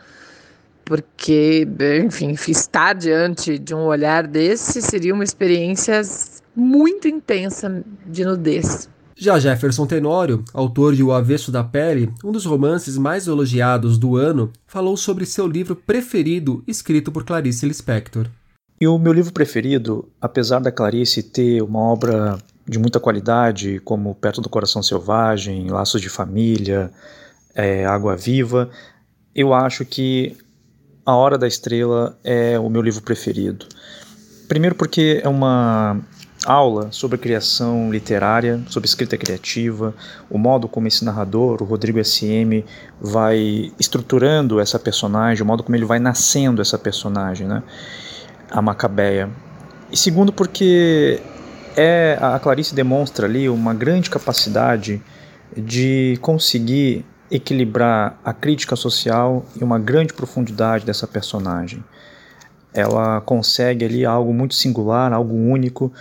porque, 0.84 1.66
enfim, 2.04 2.34
estar 2.48 2.92
diante 2.92 3.56
de 3.56 3.72
um 3.72 3.84
olhar 3.84 4.26
desse 4.26 4.82
seria 4.82 5.14
uma 5.14 5.22
experiência 5.22 6.02
muito 6.56 7.06
intensa 7.06 7.84
de 8.04 8.24
nudez. 8.24 8.90
Já 9.16 9.38
Jefferson 9.38 9.86
Tenório, 9.86 10.44
autor 10.52 10.94
de 10.94 11.02
O 11.02 11.12
Avesso 11.12 11.52
da 11.52 11.62
Pele, 11.62 12.12
um 12.24 12.32
dos 12.32 12.44
romances 12.44 12.96
mais 12.96 13.26
elogiados 13.26 13.98
do 13.98 14.16
ano, 14.16 14.50
falou 14.66 14.96
sobre 14.96 15.26
seu 15.26 15.46
livro 15.46 15.76
preferido 15.76 16.62
escrito 16.66 17.12
por 17.12 17.24
Clarice 17.24 17.66
Lispector. 17.66 18.26
E 18.80 18.88
o 18.88 18.98
meu 18.98 19.12
livro 19.12 19.32
preferido, 19.32 20.08
apesar 20.20 20.58
da 20.58 20.72
Clarice 20.72 21.22
ter 21.22 21.62
uma 21.62 21.78
obra 21.78 22.38
de 22.66 22.78
muita 22.78 22.98
qualidade, 22.98 23.80
como 23.84 24.14
Perto 24.14 24.40
do 24.40 24.48
Coração 24.48 24.82
Selvagem, 24.82 25.70
Laços 25.70 26.00
de 26.00 26.08
Família, 26.08 26.90
é, 27.54 27.84
Água 27.84 28.16
Viva, 28.16 28.70
eu 29.34 29.54
acho 29.54 29.84
que 29.84 30.36
A 31.04 31.14
Hora 31.14 31.38
da 31.38 31.46
Estrela 31.46 32.18
é 32.24 32.58
o 32.58 32.68
meu 32.68 32.82
livro 32.82 33.02
preferido. 33.02 33.66
Primeiro 34.48 34.74
porque 34.74 35.20
é 35.22 35.28
uma 35.28 36.00
aula 36.44 36.88
sobre 36.90 37.18
criação 37.18 37.90
literária, 37.90 38.60
sobre 38.68 38.88
escrita 38.88 39.16
criativa, 39.16 39.94
o 40.28 40.38
modo 40.38 40.68
como 40.68 40.88
esse 40.88 41.04
narrador, 41.04 41.62
o 41.62 41.64
Rodrigo 41.64 42.02
SM, 42.02 42.64
vai 43.00 43.72
estruturando 43.78 44.60
essa 44.60 44.78
personagem, 44.78 45.42
o 45.42 45.46
modo 45.46 45.62
como 45.62 45.76
ele 45.76 45.84
vai 45.84 45.98
nascendo 45.98 46.60
essa 46.60 46.78
personagem, 46.78 47.46
né? 47.46 47.62
a 48.50 48.60
Macabeia. 48.60 49.30
E 49.90 49.96
segundo, 49.96 50.32
porque 50.32 51.20
é 51.76 52.18
a 52.20 52.38
Clarice 52.38 52.74
demonstra 52.74 53.26
ali 53.26 53.48
uma 53.48 53.72
grande 53.72 54.10
capacidade 54.10 55.02
de 55.56 56.18
conseguir 56.20 57.04
equilibrar 57.30 58.18
a 58.22 58.32
crítica 58.32 58.76
social 58.76 59.44
e 59.58 59.64
uma 59.64 59.78
grande 59.78 60.12
profundidade 60.12 60.84
dessa 60.84 61.06
personagem. 61.06 61.82
Ela 62.74 63.20
consegue 63.22 63.84
ali 63.84 64.04
algo 64.04 64.32
muito 64.32 64.54
singular, 64.54 65.12
algo 65.12 65.34
único, 65.34 65.92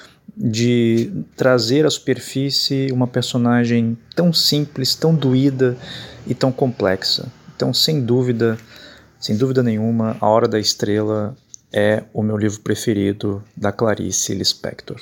de 0.43 1.11
trazer 1.35 1.85
à 1.85 1.89
superfície 1.89 2.91
uma 2.91 3.05
personagem 3.05 3.95
tão 4.15 4.33
simples, 4.33 4.95
tão 4.95 5.13
doída 5.13 5.77
e 6.25 6.33
tão 6.33 6.51
complexa. 6.51 7.31
Então, 7.55 7.71
sem 7.71 8.01
dúvida, 8.01 8.57
sem 9.19 9.37
dúvida 9.37 9.61
nenhuma, 9.61 10.17
A 10.19 10.27
Hora 10.27 10.47
da 10.47 10.59
Estrela 10.59 11.37
é 11.71 12.03
o 12.11 12.23
meu 12.23 12.35
livro 12.35 12.59
preferido 12.61 13.43
da 13.55 13.71
Clarice 13.71 14.33
Lispector. 14.33 14.99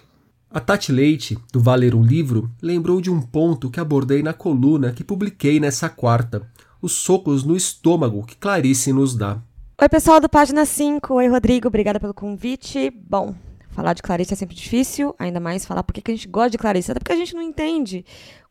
A 0.52 0.60
Tati 0.60 0.92
Leite, 0.92 1.38
do 1.54 1.62
Valer 1.62 1.96
um 1.96 2.04
Livro, 2.04 2.50
lembrou 2.62 3.00
de 3.00 3.10
um 3.10 3.22
ponto 3.22 3.70
que 3.70 3.80
abordei 3.80 4.22
na 4.22 4.34
coluna 4.34 4.92
que 4.92 5.04
publiquei 5.04 5.60
nessa 5.60 5.88
quarta: 5.88 6.42
os 6.82 6.92
socos 6.92 7.46
no 7.46 7.56
estômago 7.56 8.26
que 8.26 8.36
Clarice 8.36 8.92
nos 8.92 9.16
dá. 9.16 9.38
Oi, 9.82 9.88
pessoal 9.88 10.20
do 10.20 10.28
Página 10.28 10.66
5. 10.66 11.14
Oi, 11.14 11.28
Rodrigo. 11.28 11.70
Obrigada 11.70 12.00
pelo 12.00 12.14
convite. 12.14 12.92
Bom, 13.08 13.34
falar 13.70 13.94
de 13.94 14.02
Clarice 14.02 14.34
é 14.34 14.36
sempre 14.36 14.56
difícil, 14.56 15.16
ainda 15.18 15.40
mais 15.40 15.66
falar 15.66 15.84
porque 15.84 16.02
que 16.02 16.12
a 16.12 16.16
gente 16.16 16.28
gosta 16.28 16.52
de 16.52 16.58
Clarice, 16.58 16.92
até 16.92 17.00
porque 17.00 17.14
a 17.14 17.18
gente 17.18 17.34
não 17.34 17.42
entende 17.42 18.06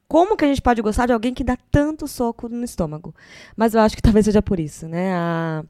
como 0.08 0.36
que 0.36 0.44
a 0.44 0.48
gente 0.48 0.62
pode 0.62 0.80
gostar 0.80 1.06
de 1.06 1.12
alguém 1.12 1.34
que 1.34 1.44
dá 1.44 1.56
tanto 1.70 2.08
soco 2.08 2.48
no 2.48 2.64
estômago. 2.64 3.14
Mas 3.54 3.74
eu 3.74 3.80
acho 3.80 3.94
que 3.94 4.00
talvez 4.02 4.24
seja 4.24 4.42
por 4.42 4.58
isso, 4.58 4.88
né? 4.88 5.12
A 5.12 5.64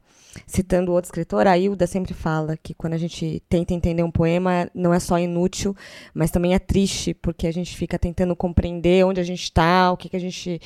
citando 0.47 0.93
outro 0.93 1.09
escritor, 1.09 1.47
a 1.47 1.59
Hilda 1.59 1.87
sempre 1.87 2.15
fala 2.15 2.57
que 2.57 2.75
quando 2.75 2.93
a 2.93 2.99
gente 2.99 3.43
tenta 3.49 3.75
entender 3.75 4.03
um 4.03 4.11
poema, 4.11 4.71
não 4.75 4.93
é 4.93 5.01
só 5.01 5.19
inútil, 5.19 5.75
mas 6.15 6.31
também 6.31 6.55
é 6.55 6.59
triste, 6.59 7.15
porque 7.15 7.47
a 7.47 7.53
gente 7.53 7.77
fica 7.77 7.99
tentando 7.99 8.37
compreender 8.37 9.05
onde 9.05 9.21
a 9.21 9.25
gente 9.25 9.43
está, 9.43 9.91
o 9.91 9.97
que, 9.97 10.09
que 10.09 10.17
a 10.17 10.21
gente. 10.21 10.61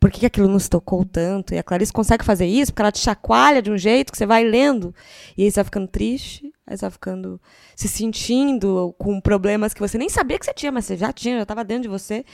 Por 0.00 0.10
que, 0.10 0.24
aquilo 0.24 0.48
nos 0.48 0.66
tocou 0.66 1.04
tanto? 1.04 1.52
E 1.52 1.58
a 1.58 1.62
Clarice 1.62 1.92
consegue 1.92 2.24
fazer 2.24 2.46
isso, 2.46 2.72
porque 2.72 2.80
ela 2.80 2.90
te 2.90 3.00
chacoalha 3.00 3.60
de 3.60 3.70
um 3.70 3.76
jeito 3.76 4.10
que 4.10 4.16
você 4.16 4.24
vai 4.24 4.42
lendo, 4.42 4.94
e 5.36 5.44
aí 5.44 5.50
você 5.50 5.56
vai 5.56 5.64
ficando 5.64 5.86
triste, 5.86 6.50
aí 6.66 6.74
você 6.74 6.80
vai 6.80 6.90
ficando 6.90 7.38
se 7.76 7.86
sentindo 7.86 8.94
com 8.98 9.20
problemas 9.20 9.74
que 9.74 9.80
você 9.80 9.98
nem 9.98 10.08
sabia 10.08 10.38
que 10.38 10.46
você 10.46 10.54
tinha, 10.54 10.72
mas 10.72 10.86
você 10.86 10.96
já 10.96 11.12
tinha, 11.12 11.36
já 11.36 11.42
estava 11.42 11.62
dentro 11.62 11.82
de 11.82 11.88
você. 11.88 12.24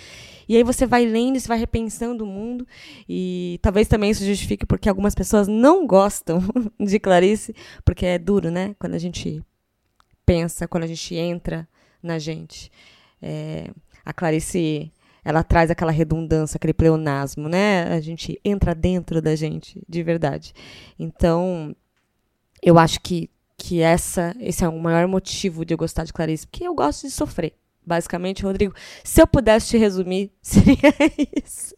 E 0.49 0.57
aí 0.57 0.63
você 0.63 0.87
vai 0.87 1.05
lendo 1.05 1.41
você 1.41 1.49
vai 1.49 1.59
repensando 1.59 2.23
o 2.23 2.27
mundo. 2.27 2.65
E 3.09 3.59
talvez 3.61 3.89
também 3.89 4.11
isso 4.11 4.25
justifique 4.25 4.65
porque 4.65 4.89
algumas 4.89 5.15
pessoas 5.15 5.49
não 5.49 5.87
gostam 5.87 6.41
de 6.79 7.01
Clarice, 7.01 7.53
porque 7.85 8.07
é 8.07 8.17
duro, 8.19 8.49
né? 8.49 8.77
Quando 8.79 8.95
a 8.95 8.99
gente 8.99 9.43
pensa, 10.25 10.69
quando 10.69 10.85
a 10.85 10.89
gente 10.89 11.15
entra 11.17 11.69
na 12.03 12.19
gente. 12.19 12.71
É, 13.21 13.71
a 14.05 14.13
Clarice 14.13 14.93
ela 15.27 15.43
traz 15.43 15.73
aquela 15.73 15.91
redundância, 15.91 16.57
aquele 16.57 16.73
pleonasmo, 16.73 17.49
né? 17.49 17.83
A 17.93 18.01
gente 18.01 18.41
entra 18.45 18.73
dentro 18.77 19.21
da 19.21 19.35
gente, 19.35 19.83
de 19.89 20.01
verdade. 20.01 20.53
Então, 20.97 21.75
eu 22.63 22.79
acho 22.79 23.01
que, 23.01 23.29
que 23.59 23.81
essa, 23.81 24.37
esse 24.39 24.65
é 24.65 24.69
o 24.69 24.79
maior 24.79 25.09
motivo 25.09 25.65
de 25.65 25.75
eu 25.75 25.79
gostar 25.79 26.05
de 26.05 26.13
Clarice, 26.13 26.47
porque 26.47 26.65
eu 26.65 26.73
gosto 26.77 27.09
de 27.09 27.11
sofrer. 27.11 27.55
Basicamente, 27.85 28.45
Rodrigo, 28.45 28.73
se 29.03 29.21
eu 29.21 29.27
pudesse 29.27 29.71
te 29.71 29.77
resumir, 29.77 30.31
seria 30.41 30.95
isso. 31.37 31.75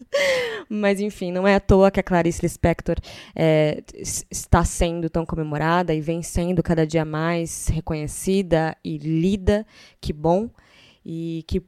Mas, 0.69 1.00
enfim, 1.00 1.33
não 1.33 1.49
é 1.49 1.55
à 1.55 1.61
toa 1.61 1.90
que 1.90 2.00
a 2.00 2.02
Clarice 2.02 2.43
Lispector 2.43 2.97
é, 3.35 3.83
está 4.31 4.62
sendo 4.62 5.09
tão 5.09 5.25
comemorada 5.25 5.95
e 5.95 6.02
vem 6.02 6.23
sendo 6.23 6.62
cada 6.62 6.87
dia 6.87 7.05
mais 7.05 7.69
reconhecida 7.69 8.76
e 8.85 8.99
lida. 8.99 9.67
Que 10.02 10.12
bom. 10.12 10.50
E 11.02 11.45
que 11.47 11.62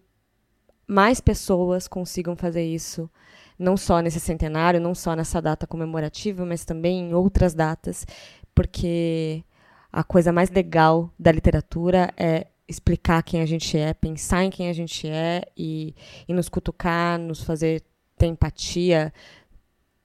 mais 0.91 1.21
pessoas 1.21 1.87
consigam 1.87 2.35
fazer 2.35 2.65
isso, 2.65 3.09
não 3.57 3.77
só 3.77 4.01
nesse 4.01 4.19
centenário, 4.19 4.81
não 4.81 4.93
só 4.93 5.15
nessa 5.15 5.41
data 5.41 5.65
comemorativa, 5.65 6.45
mas 6.45 6.65
também 6.65 6.99
em 7.11 7.15
outras 7.15 7.55
datas, 7.55 8.05
porque 8.53 9.45
a 9.93 10.03
coisa 10.03 10.33
mais 10.33 10.51
legal 10.51 11.09
da 11.17 11.31
literatura 11.31 12.13
é 12.17 12.49
explicar 12.67 13.23
quem 13.23 13.41
a 13.41 13.47
gente 13.47 13.79
é, 13.79 13.95
pensar 13.95 14.43
em 14.43 14.51
quem 14.51 14.69
a 14.69 14.73
gente 14.73 15.07
é 15.07 15.43
e, 15.57 15.95
e 16.27 16.35
nos 16.35 16.49
cutucar, 16.49 17.21
nos 17.21 17.45
fazer 17.45 17.85
ter 18.19 18.27
empatia 18.27 19.13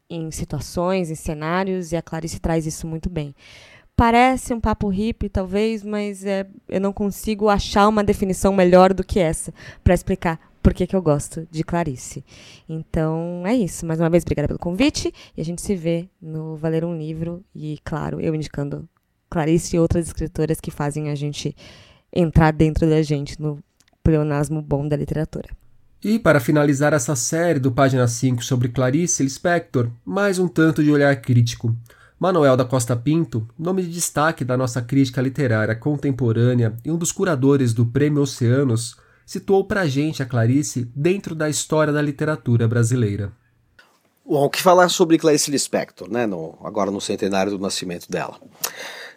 em 0.07 0.29
situações, 0.29 1.09
em 1.09 1.15
cenários, 1.15 1.91
e 1.93 1.95
a 1.95 2.01
Clarice 2.01 2.39
traz 2.39 2.67
isso 2.67 2.85
muito 2.85 3.09
bem. 3.09 3.33
Parece 3.95 4.53
um 4.53 4.59
papo 4.61 4.87
hippie, 4.89 5.29
talvez, 5.29 5.81
mas 5.81 6.23
é, 6.25 6.45
eu 6.69 6.79
não 6.79 6.93
consigo 6.93 7.49
achar 7.49 7.87
uma 7.87 8.03
definição 8.03 8.53
melhor 8.53 8.93
do 8.93 9.03
que 9.03 9.19
essa 9.19 9.51
para 9.83 9.95
explicar 9.95 10.39
por 10.65 10.73
que, 10.73 10.87
que 10.87 10.95
eu 10.95 11.01
gosto 11.01 11.47
de 11.51 11.63
Clarice. 11.63 12.25
Então 12.67 13.43
é 13.45 13.53
isso. 13.53 13.85
Mais 13.85 13.99
uma 13.99 14.09
vez, 14.09 14.23
obrigada 14.23 14.47
pelo 14.47 14.57
convite 14.57 15.13
e 15.37 15.39
a 15.39 15.45
gente 15.45 15.61
se 15.61 15.75
vê 15.75 16.09
no 16.19 16.57
Valer 16.57 16.83
um 16.83 16.97
Livro 16.97 17.45
e, 17.53 17.77
claro, 17.83 18.19
eu 18.19 18.33
indicando 18.33 18.89
Clarice 19.29 19.75
e 19.75 19.79
outras 19.79 20.07
escritoras 20.07 20.59
que 20.59 20.71
fazem 20.71 21.11
a 21.11 21.13
gente 21.13 21.55
entrar 22.11 22.51
dentro 22.51 22.89
da 22.89 23.03
gente 23.03 23.39
no 23.39 23.59
pleonasmo 24.01 24.59
bom 24.59 24.87
da 24.87 24.97
literatura. 24.97 25.49
E 26.03 26.17
para 26.17 26.39
finalizar 26.39 26.93
essa 26.93 27.15
série 27.15 27.59
do 27.59 27.71
Página 27.71 28.07
5 28.07 28.43
sobre 28.43 28.69
Clarice 28.69 29.21
Lispector, 29.21 29.91
mais 30.03 30.39
um 30.39 30.47
tanto 30.47 30.83
de 30.83 30.89
olhar 30.89 31.15
crítico. 31.21 31.75
Manuel 32.19 32.57
da 32.57 32.65
Costa 32.65 32.95
Pinto, 32.95 33.47
nome 33.55 33.83
de 33.83 33.91
destaque 33.91 34.43
da 34.43 34.57
nossa 34.57 34.81
crítica 34.81 35.21
literária 35.21 35.75
contemporânea 35.75 36.75
e 36.83 36.89
um 36.89 36.97
dos 36.97 37.11
curadores 37.11 37.71
do 37.71 37.85
Prêmio 37.85 38.23
Oceanos, 38.23 39.04
situou 39.25 39.63
para 39.65 39.81
a 39.81 39.87
gente 39.87 40.21
a 40.21 40.25
Clarice 40.25 40.89
dentro 40.95 41.33
da 41.33 41.49
história 41.49 41.91
da 41.91 42.01
literatura 42.01 42.67
brasileira. 42.67 43.33
Bom, 44.25 44.43
o 44.43 44.49
que 44.49 44.61
falar 44.61 44.89
sobre 44.89 45.17
Clarice 45.17 45.51
Lispector, 45.51 46.09
né, 46.09 46.25
no, 46.25 46.57
agora 46.63 46.89
no 46.89 46.99
centenário 46.99 47.51
do 47.51 47.59
nascimento 47.59 48.09
dela? 48.09 48.39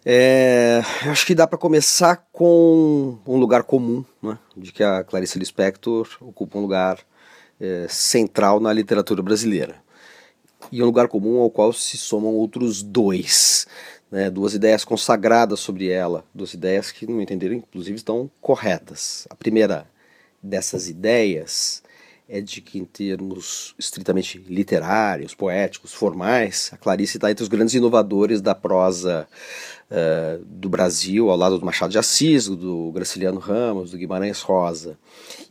É, 0.05 0.83
acho 1.07 1.27
que 1.27 1.35
dá 1.35 1.47
para 1.47 1.59
começar 1.59 2.29
com 2.33 3.19
um 3.27 3.37
lugar 3.37 3.63
comum, 3.63 4.05
né, 4.23 4.39
de 4.57 4.71
que 4.73 4.83
a 4.83 5.03
Clarice 5.03 5.39
Lispector 5.39 6.09
ocupa 6.21 6.59
um 6.59 6.63
lugar 6.63 6.99
é, 7.61 7.87
central 7.89 8.61
na 8.61 8.73
literatura 8.73 9.23
brasileira. 9.23 9.77
E 10.71 10.83
um 10.83 10.87
lugar 10.87 11.09
comum 11.09 11.39
ao 11.41 11.51
qual 11.51 11.73
se 11.73 11.97
somam 11.97 12.35
outros 12.35 12.83
dois, 12.83 13.67
né, 14.11 14.31
duas 14.31 14.55
ideias 14.55 14.85
consagradas 14.85 15.61
sobre 15.61 15.89
ela, 15.89 16.25
duas 16.35 16.53
ideias 16.53 16.91
que, 16.91 17.07
no 17.07 17.13
meu 17.13 17.23
entender, 17.23 17.53
inclusive 17.53 17.97
estão 17.97 18.31
corretas. 18.41 19.27
A 19.31 19.35
primeira 19.35 19.87
dessas 20.43 20.89
ideias 20.89 21.83
é 22.29 22.43
de 22.43 22.61
que, 22.61 22.79
em 22.79 22.85
termos 22.85 23.75
estritamente 23.79 24.39
literários, 24.47 25.35
poéticos, 25.35 25.95
formais, 25.95 26.69
a 26.73 26.77
Clarice 26.77 27.17
está 27.17 27.31
entre 27.31 27.43
os 27.43 27.49
grandes 27.49 27.75
inovadores 27.75 28.43
da 28.43 28.55
prosa 28.55 29.27
uh, 29.91 30.45
do 30.45 30.69
Brasil, 30.69 31.31
ao 31.31 31.37
lado 31.37 31.59
do 31.59 31.65
Machado 31.65 31.91
de 31.91 31.99
Assis, 31.99 32.47
do 32.47 32.93
Graciliano 32.93 33.41
Ramos, 33.41 33.93
do 33.93 33.97
Guimarães 33.97 34.43
Rosa. 34.43 34.99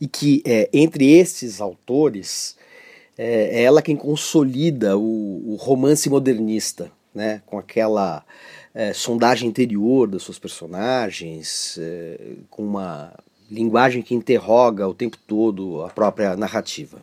E 0.00 0.06
que, 0.06 0.40
é, 0.46 0.70
entre 0.72 1.10
esses 1.10 1.60
autores, 1.60 2.56
é, 3.16 3.60
é 3.60 3.62
ela 3.62 3.82
quem 3.82 3.96
consolida 3.96 4.96
o, 4.96 5.52
o 5.52 5.56
romance 5.56 6.08
modernista, 6.08 6.92
né, 7.12 7.42
com 7.44 7.58
aquela 7.58 8.24
é, 8.72 8.92
sondagem 8.92 9.48
interior 9.48 10.06
das 10.06 10.22
suas 10.22 10.38
personagens, 10.38 11.76
é, 11.80 12.36
com 12.48 12.62
uma 12.62 13.12
linguagem 13.50 14.02
que 14.02 14.14
interroga 14.14 14.86
o 14.86 14.94
tempo 14.94 15.16
todo 15.26 15.82
a 15.84 15.88
própria 15.88 16.36
narrativa. 16.36 17.00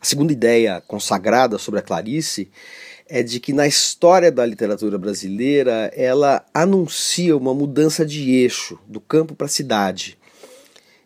A 0.00 0.04
segunda 0.04 0.32
ideia 0.32 0.82
consagrada 0.86 1.58
sobre 1.58 1.80
a 1.80 1.82
Clarice 1.82 2.48
é 3.08 3.22
de 3.22 3.38
que 3.40 3.52
na 3.52 3.66
história 3.66 4.30
da 4.30 4.44
literatura 4.44 4.98
brasileira 4.98 5.90
ela 5.94 6.44
anuncia 6.52 7.36
uma 7.36 7.54
mudança 7.54 8.04
de 8.04 8.30
eixo 8.30 8.78
do 8.86 9.00
campo 9.00 9.34
para 9.34 9.46
a 9.46 9.50
cidade, 9.50 10.18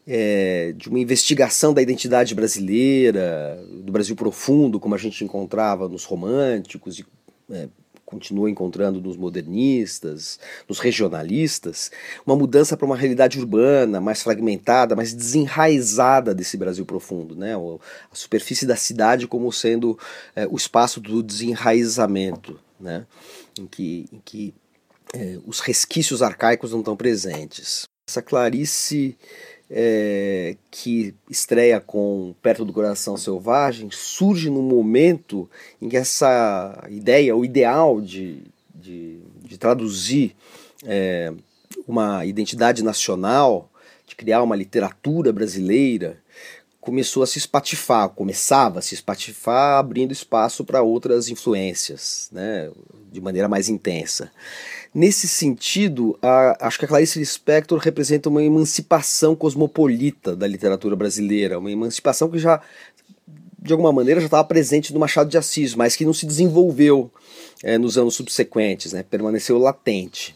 é, 0.07 0.73
de 0.77 0.89
uma 0.89 0.99
investigação 0.99 1.75
da 1.75 1.83
identidade 1.83 2.35
brasileira, 2.35 3.63
do 3.85 3.93
Brasil 3.93 4.17
profundo, 4.17 4.81
como 4.81 4.95
a 4.95 4.99
gente 4.99 5.23
encontrava 5.23 5.89
nos 5.89 6.05
românticos 6.05 6.99
e 6.99 7.07
é, 7.51 7.69
continua 8.11 8.51
encontrando 8.51 9.01
nos 9.01 9.17
modernistas, 9.17 10.41
nos 10.69 10.81
regionalistas, 10.81 11.91
uma 12.27 12.35
mudança 12.35 12.77
para 12.77 12.85
uma 12.85 12.97
realidade 12.97 13.39
urbana, 13.39 14.01
mais 14.01 14.23
fragmentada, 14.23 14.97
mais 14.97 15.15
desenraizada 15.15 16.35
desse 16.35 16.57
Brasil 16.57 16.85
profundo, 16.85 17.37
né? 17.37 17.55
a 17.55 18.15
superfície 18.15 18.67
da 18.67 18.75
cidade 18.75 19.29
como 19.29 19.53
sendo 19.53 19.97
é, 20.35 20.47
o 20.49 20.57
espaço 20.57 21.01
do 21.01 21.23
desenraizamento, 21.23 22.59
né? 22.79 23.07
em 23.59 23.67
que, 23.67 24.07
em 24.13 24.21
que 24.25 24.55
é, 25.15 25.39
os 25.47 25.61
resquícios 25.61 26.21
arcaicos 26.21 26.73
não 26.73 26.81
estão 26.81 26.97
presentes. 26.97 27.89
Essa 28.09 28.21
Clarice 28.21 29.17
é, 29.71 30.57
que 30.71 31.15
estreia 31.29 31.81
com 31.81 32.35
Perto 32.43 32.65
do 32.65 32.73
Coração 32.73 33.17
Selvagem, 33.17 33.89
surge 33.93 34.51
num 34.51 34.63
momento 34.63 35.49
em 35.81 35.89
que 35.89 35.97
essa 35.97 36.87
ideia, 36.91 37.37
o 37.37 37.45
ideal 37.45 38.01
de, 38.01 38.43
de, 38.75 39.21
de 39.45 39.57
traduzir 39.57 40.35
é, 40.85 41.33
uma 41.87 42.27
identidade 42.27 42.83
nacional, 42.83 43.71
de 44.07 44.17
criar 44.17 44.43
uma 44.43 44.57
literatura 44.57 45.33
brasileira, 45.33 46.19
começou 46.81 47.23
a 47.23 47.27
se 47.27 47.39
espatifar, 47.39 48.09
começava 48.09 48.79
a 48.79 48.83
se 48.83 48.95
espatifar, 48.95 49.79
abrindo 49.79 50.13
espaço 50.13 50.65
para 50.65 50.83
outras 50.83 51.29
influências, 51.29 52.29
né, 52.33 52.71
de 53.13 53.21
maneira 53.21 53.49
mais 53.49 53.69
intensa. 53.69 54.33
Nesse 54.93 55.29
sentido, 55.29 56.19
a, 56.21 56.67
acho 56.67 56.77
que 56.77 56.85
a 56.85 56.89
Clarice 56.89 57.19
Lispector 57.19 57.79
representa 57.79 58.29
uma 58.29 58.43
emancipação 58.43 59.37
cosmopolita 59.37 60.35
da 60.35 60.49
literatura 60.49 60.97
brasileira, 60.97 61.61
uma 61.61 61.71
emancipação 61.71 62.29
que 62.29 62.39
já, 62.39 62.61
de 63.57 63.73
alguma 63.73 63.93
maneira, 63.93 64.21
já 64.21 64.27
estava 64.27 64.43
presente 64.43 64.93
no 64.93 64.99
Machado 64.99 65.31
de 65.31 65.39
Assis, 65.39 65.77
mas 65.77 65.95
que 65.95 66.05
não 66.05 66.13
se 66.13 66.27
desenvolveu 66.27 67.09
é, 67.63 67.79
nos 67.79 67.97
anos 67.97 68.17
subsequentes, 68.17 68.93
né, 68.93 69.05
permaneceu 69.05 69.59
latente. 69.59 70.35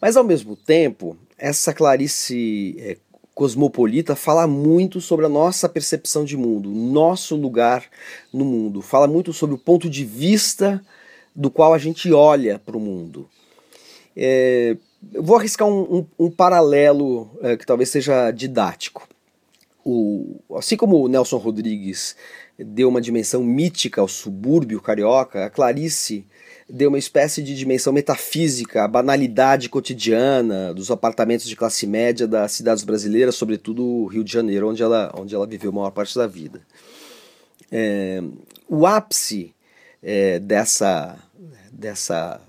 Mas, 0.00 0.16
ao 0.16 0.22
mesmo 0.22 0.54
tempo, 0.54 1.16
essa 1.36 1.74
Clarice 1.74 2.76
é, 2.78 2.96
cosmopolita 3.34 4.14
fala 4.14 4.46
muito 4.46 5.00
sobre 5.00 5.26
a 5.26 5.28
nossa 5.28 5.68
percepção 5.68 6.24
de 6.24 6.36
mundo, 6.36 6.70
nosso 6.70 7.34
lugar 7.34 7.84
no 8.32 8.44
mundo, 8.44 8.80
fala 8.80 9.08
muito 9.08 9.32
sobre 9.32 9.56
o 9.56 9.58
ponto 9.58 9.90
de 9.90 10.04
vista 10.04 10.80
do 11.34 11.50
qual 11.50 11.74
a 11.74 11.78
gente 11.78 12.12
olha 12.12 12.60
para 12.60 12.76
o 12.76 12.80
mundo. 12.80 13.28
É, 14.16 14.76
eu 15.12 15.22
vou 15.22 15.36
arriscar 15.36 15.68
um, 15.68 15.98
um, 15.98 16.26
um 16.26 16.30
paralelo 16.30 17.30
é, 17.42 17.56
que 17.56 17.66
talvez 17.66 17.90
seja 17.90 18.30
didático. 18.30 19.06
O, 19.84 20.40
assim 20.56 20.76
como 20.76 21.00
o 21.00 21.08
Nelson 21.08 21.36
Rodrigues 21.36 22.16
deu 22.58 22.88
uma 22.88 23.00
dimensão 23.00 23.44
mítica 23.44 24.00
ao 24.00 24.08
subúrbio 24.08 24.80
carioca, 24.80 25.44
a 25.44 25.50
Clarice 25.50 26.26
deu 26.68 26.88
uma 26.88 26.98
espécie 26.98 27.42
de 27.42 27.54
dimensão 27.54 27.92
metafísica 27.92 28.82
à 28.82 28.88
banalidade 28.88 29.68
cotidiana 29.68 30.74
dos 30.74 30.90
apartamentos 30.90 31.46
de 31.46 31.54
classe 31.54 31.86
média 31.86 32.26
das 32.26 32.52
cidades 32.52 32.82
brasileiras, 32.82 33.36
sobretudo 33.36 33.84
o 33.84 34.06
Rio 34.06 34.24
de 34.24 34.32
Janeiro, 34.32 34.68
onde 34.68 34.82
ela, 34.82 35.12
onde 35.16 35.34
ela 35.34 35.46
viveu 35.46 35.70
a 35.70 35.74
maior 35.74 35.90
parte 35.90 36.16
da 36.16 36.26
vida. 36.26 36.60
É, 37.70 38.20
o 38.68 38.86
ápice 38.86 39.54
é, 40.02 40.40
dessa, 40.40 41.16
dessa 41.70 42.40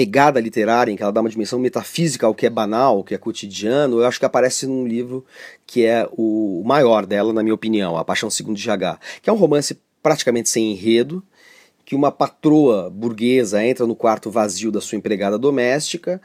pegada 0.00 0.40
literária, 0.40 0.90
em 0.90 0.96
que 0.96 1.02
ela 1.02 1.12
dá 1.12 1.20
uma 1.20 1.28
dimensão 1.28 1.58
metafísica 1.58 2.26
ao 2.26 2.34
que 2.34 2.46
é 2.46 2.50
banal, 2.50 2.96
ao 2.96 3.04
que 3.04 3.14
é 3.14 3.18
cotidiano, 3.18 3.98
eu 3.98 4.06
acho 4.06 4.18
que 4.18 4.24
aparece 4.24 4.66
num 4.66 4.86
livro 4.86 5.26
que 5.66 5.84
é 5.84 6.08
o 6.16 6.62
maior 6.64 7.04
dela, 7.04 7.34
na 7.34 7.42
minha 7.42 7.54
opinião, 7.54 7.98
A 7.98 8.02
Paixão 8.02 8.30
Segundo 8.30 8.56
de 8.56 8.70
H, 8.70 8.98
que 9.20 9.28
é 9.28 9.32
um 9.32 9.36
romance 9.36 9.78
praticamente 10.02 10.48
sem 10.48 10.72
enredo, 10.72 11.22
que 11.84 11.94
uma 11.94 12.10
patroa 12.10 12.88
burguesa 12.88 13.62
entra 13.62 13.86
no 13.86 13.94
quarto 13.94 14.30
vazio 14.30 14.72
da 14.72 14.80
sua 14.80 14.96
empregada 14.96 15.38
doméstica 15.38 16.18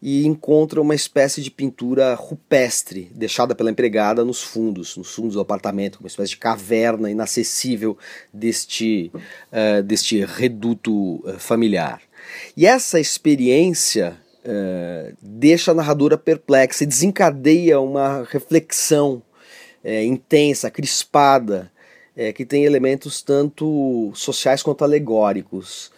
e 0.00 0.26
encontra 0.26 0.80
uma 0.80 0.94
espécie 0.94 1.42
de 1.42 1.50
pintura 1.50 2.14
rupestre 2.14 3.10
deixada 3.14 3.54
pela 3.54 3.70
empregada 3.70 4.24
nos 4.24 4.42
fundos, 4.42 4.96
nos 4.96 5.14
fundos 5.14 5.34
do 5.34 5.40
apartamento, 5.40 5.96
uma 6.00 6.08
espécie 6.08 6.30
de 6.30 6.38
caverna 6.38 7.10
inacessível 7.10 7.98
deste, 8.32 9.12
uh, 9.52 9.82
deste 9.82 10.24
reduto 10.24 11.16
uh, 11.16 11.38
familiar. 11.38 12.07
E 12.56 12.66
essa 12.66 13.00
experiência 13.00 14.16
uh, 14.44 15.16
deixa 15.20 15.70
a 15.70 15.74
narradora 15.74 16.16
perplexa 16.18 16.84
e 16.84 16.86
desencadeia 16.86 17.80
uma 17.80 18.26
reflexão 18.30 19.22
intensa, 20.04 20.70
crispada, 20.70 21.72
que 22.34 22.44
tem 22.44 22.64
elementos 22.64 23.22
tanto 23.22 24.12
sociais 24.14 24.62
quanto 24.62 24.84
alegóricos. 24.84 25.90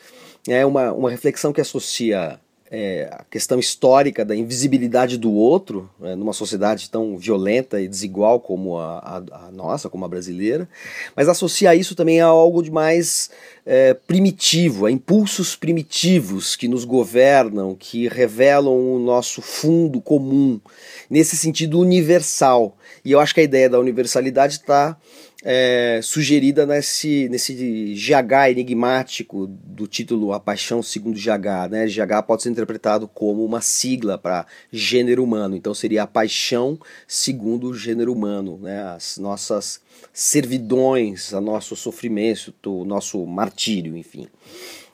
É 0.46 0.64
uma, 0.64 0.92
uma 0.92 1.10
reflexão 1.10 1.52
que 1.52 1.62
associa 1.62 2.38
é, 2.70 3.10
a 3.10 3.24
questão 3.24 3.58
histórica 3.58 4.24
da 4.24 4.36
invisibilidade 4.36 5.18
do 5.18 5.32
outro, 5.32 5.90
é, 6.02 6.14
numa 6.14 6.32
sociedade 6.32 6.88
tão 6.88 7.16
violenta 7.16 7.80
e 7.80 7.88
desigual 7.88 8.38
como 8.38 8.78
a, 8.78 8.98
a, 8.98 9.46
a, 9.46 9.50
nossa, 9.50 9.88
como 9.88 10.04
a 10.04 10.08
brasileira, 10.08 10.68
mas 11.16 11.28
associar 11.28 11.76
isso 11.76 11.96
também 11.96 12.20
a 12.20 12.26
algo 12.26 12.62
de 12.62 12.70
mais 12.70 13.28
é, 13.66 13.92
primitivo, 13.92 14.86
a 14.86 14.90
impulsos 14.90 15.56
primitivos 15.56 16.54
que 16.54 16.68
nos 16.68 16.84
governam, 16.84 17.74
que 17.74 18.06
revelam 18.06 18.94
o 18.94 19.00
nosso 19.00 19.42
fundo 19.42 20.00
comum, 20.00 20.60
nesse 21.08 21.36
sentido 21.36 21.80
universal. 21.80 22.76
E 23.04 23.10
eu 23.10 23.18
acho 23.18 23.34
que 23.34 23.40
a 23.40 23.44
ideia 23.44 23.68
da 23.68 23.80
universalidade 23.80 24.54
está 24.54 24.96
é, 25.42 26.00
sugerida 26.02 26.66
nesse, 26.66 27.28
nesse 27.28 27.94
GH 27.94 28.50
enigmático 28.50 29.46
do 29.46 29.86
título 29.86 30.32
A 30.32 30.40
Paixão 30.40 30.82
Segundo 30.82 31.18
GH. 31.18 31.70
Né? 31.70 31.86
GH 31.86 32.22
pode 32.26 32.42
ser 32.42 32.50
interpretado 32.50 33.08
como 33.08 33.44
uma 33.44 33.60
sigla 33.60 34.18
para 34.18 34.46
gênero 34.70 35.24
humano, 35.24 35.56
então 35.56 35.72
seria 35.72 36.02
a 36.02 36.06
paixão 36.06 36.78
segundo 37.08 37.68
o 37.68 37.74
gênero 37.74 38.12
humano, 38.12 38.58
né? 38.58 38.82
as 38.82 39.16
nossas 39.18 39.80
servidões, 40.12 41.32
o 41.32 41.40
nosso 41.40 41.74
sofrimento, 41.74 42.52
o 42.64 42.84
nosso 42.84 43.24
martírio, 43.26 43.96
enfim. 43.96 44.28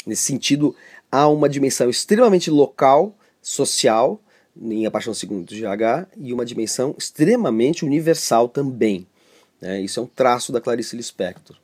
Nesse 0.07 0.23
sentido, 0.23 0.75
há 1.11 1.29
uma 1.29 1.49
dimensão 1.49 1.91
extremamente 1.91 2.51
local, 2.51 3.17
social, 3.43 4.21
em 4.61 4.87
A 4.87 4.91
Paixão 4.91 5.13
Segundo 5.13 5.53
GH, 5.53 6.09
e 6.17 6.33
uma 6.33 6.45
dimensão 6.45 6.95
extremamente 6.97 7.85
universal 7.85 8.49
também. 8.49 9.07
Né? 9.61 9.81
Isso 9.81 10.01
é 10.01 10.03
um 10.03 10.07
traço 10.07 10.53
da 10.53 10.61
Clarice 10.61 10.97
Lispector. 10.97 11.57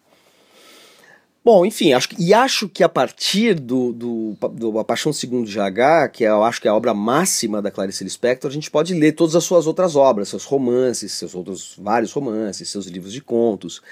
Bom, 1.44 1.66
enfim, 1.66 1.92
acho 1.92 2.10
e 2.20 2.32
acho 2.32 2.68
que 2.68 2.84
a 2.84 2.88
partir 2.88 3.54
do, 3.54 3.92
do, 3.92 4.36
do 4.52 4.78
A 4.78 4.84
Paixão 4.84 5.12
Segundo 5.12 5.44
de 5.44 5.58
H, 5.58 6.08
que 6.10 6.24
é, 6.24 6.28
eu 6.28 6.44
acho 6.44 6.60
que 6.60 6.68
é 6.68 6.70
a 6.70 6.74
obra 6.74 6.94
máxima 6.94 7.60
da 7.60 7.68
Clarice 7.68 8.04
Lispector, 8.04 8.48
a 8.48 8.54
gente 8.54 8.70
pode 8.70 8.94
ler 8.94 9.10
todas 9.10 9.34
as 9.34 9.42
suas 9.42 9.66
outras 9.66 9.96
obras, 9.96 10.28
seus 10.28 10.44
romances, 10.44 11.10
seus 11.10 11.34
outros 11.34 11.74
vários 11.76 12.12
romances, 12.12 12.68
seus 12.68 12.86
livros 12.86 13.12
de 13.12 13.20
contos, 13.20 13.82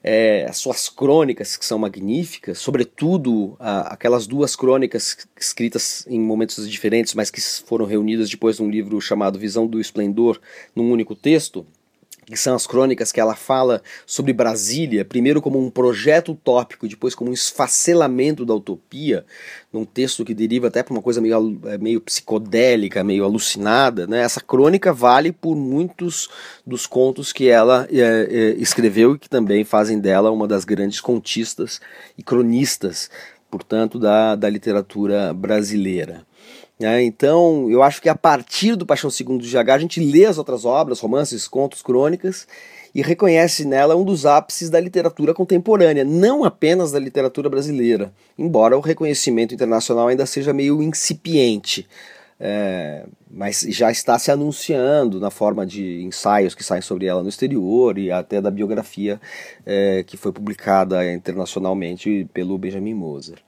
é, 0.00 0.46
as 0.48 0.58
suas 0.58 0.88
crônicas, 0.88 1.56
que 1.56 1.66
são 1.66 1.76
magníficas, 1.76 2.58
sobretudo 2.58 3.56
a, 3.58 3.94
aquelas 3.94 4.28
duas 4.28 4.54
crônicas 4.54 5.26
escritas 5.36 6.06
em 6.06 6.20
momentos 6.20 6.70
diferentes, 6.70 7.14
mas 7.14 7.32
que 7.32 7.40
foram 7.40 7.84
reunidas 7.84 8.30
depois 8.30 8.60
num 8.60 8.70
livro 8.70 9.00
chamado 9.00 9.40
Visão 9.40 9.66
do 9.66 9.80
Esplendor, 9.80 10.40
num 10.72 10.88
único 10.88 11.16
texto, 11.16 11.66
que 12.32 12.38
são 12.38 12.54
as 12.54 12.66
crônicas 12.66 13.12
que 13.12 13.20
ela 13.20 13.36
fala 13.36 13.82
sobre 14.06 14.32
Brasília, 14.32 15.04
primeiro 15.04 15.40
como 15.40 15.58
um 15.58 15.70
projeto 15.70 16.32
utópico, 16.32 16.88
depois 16.88 17.14
como 17.14 17.30
um 17.30 17.34
esfacelamento 17.34 18.44
da 18.44 18.54
utopia, 18.54 19.24
num 19.72 19.84
texto 19.84 20.24
que 20.24 20.34
deriva 20.34 20.68
até 20.68 20.82
para 20.82 20.92
uma 20.92 21.02
coisa 21.02 21.20
meio, 21.20 21.60
é, 21.64 21.78
meio 21.78 22.00
psicodélica, 22.00 23.04
meio 23.04 23.24
alucinada. 23.24 24.06
Né? 24.06 24.20
Essa 24.20 24.40
crônica 24.40 24.92
vale 24.92 25.32
por 25.32 25.54
muitos 25.54 26.28
dos 26.66 26.86
contos 26.86 27.32
que 27.32 27.48
ela 27.48 27.86
é, 27.90 27.98
é, 27.98 28.50
escreveu 28.58 29.14
e 29.14 29.18
que 29.18 29.28
também 29.28 29.64
fazem 29.64 29.98
dela 29.98 30.30
uma 30.30 30.48
das 30.48 30.64
grandes 30.64 31.00
contistas 31.00 31.80
e 32.16 32.22
cronistas, 32.22 33.10
portanto, 33.50 33.98
da, 33.98 34.34
da 34.34 34.48
literatura 34.48 35.32
brasileira. 35.32 36.26
É, 36.82 37.02
então, 37.02 37.70
eu 37.70 37.82
acho 37.82 38.02
que 38.02 38.08
a 38.08 38.14
partir 38.14 38.74
do 38.74 38.84
Paixão 38.84 39.10
Segundo 39.10 39.42
de 39.42 39.50
GH, 39.50 39.70
a 39.70 39.78
gente 39.78 40.00
lê 40.00 40.24
as 40.24 40.36
outras 40.36 40.64
obras, 40.64 41.00
romances, 41.00 41.46
contos, 41.46 41.80
crônicas, 41.80 42.46
e 42.94 43.00
reconhece 43.00 43.64
nela 43.64 43.96
um 43.96 44.04
dos 44.04 44.26
ápices 44.26 44.68
da 44.68 44.78
literatura 44.78 45.32
contemporânea, 45.32 46.04
não 46.04 46.44
apenas 46.44 46.92
da 46.92 46.98
literatura 46.98 47.48
brasileira, 47.48 48.12
embora 48.36 48.76
o 48.76 48.80
reconhecimento 48.80 49.54
internacional 49.54 50.08
ainda 50.08 50.26
seja 50.26 50.52
meio 50.52 50.82
incipiente. 50.82 51.88
É, 52.44 53.04
mas 53.30 53.60
já 53.68 53.90
está 53.90 54.18
se 54.18 54.30
anunciando 54.32 55.20
na 55.20 55.30
forma 55.30 55.64
de 55.64 56.02
ensaios 56.02 56.56
que 56.56 56.64
saem 56.64 56.82
sobre 56.82 57.06
ela 57.06 57.22
no 57.22 57.28
exterior 57.28 57.96
e 57.96 58.10
até 58.10 58.40
da 58.40 58.50
biografia 58.50 59.20
é, 59.64 60.02
que 60.02 60.16
foi 60.16 60.32
publicada 60.32 61.08
internacionalmente 61.12 62.28
pelo 62.34 62.58
Benjamin 62.58 62.94
Moser. 62.94 63.38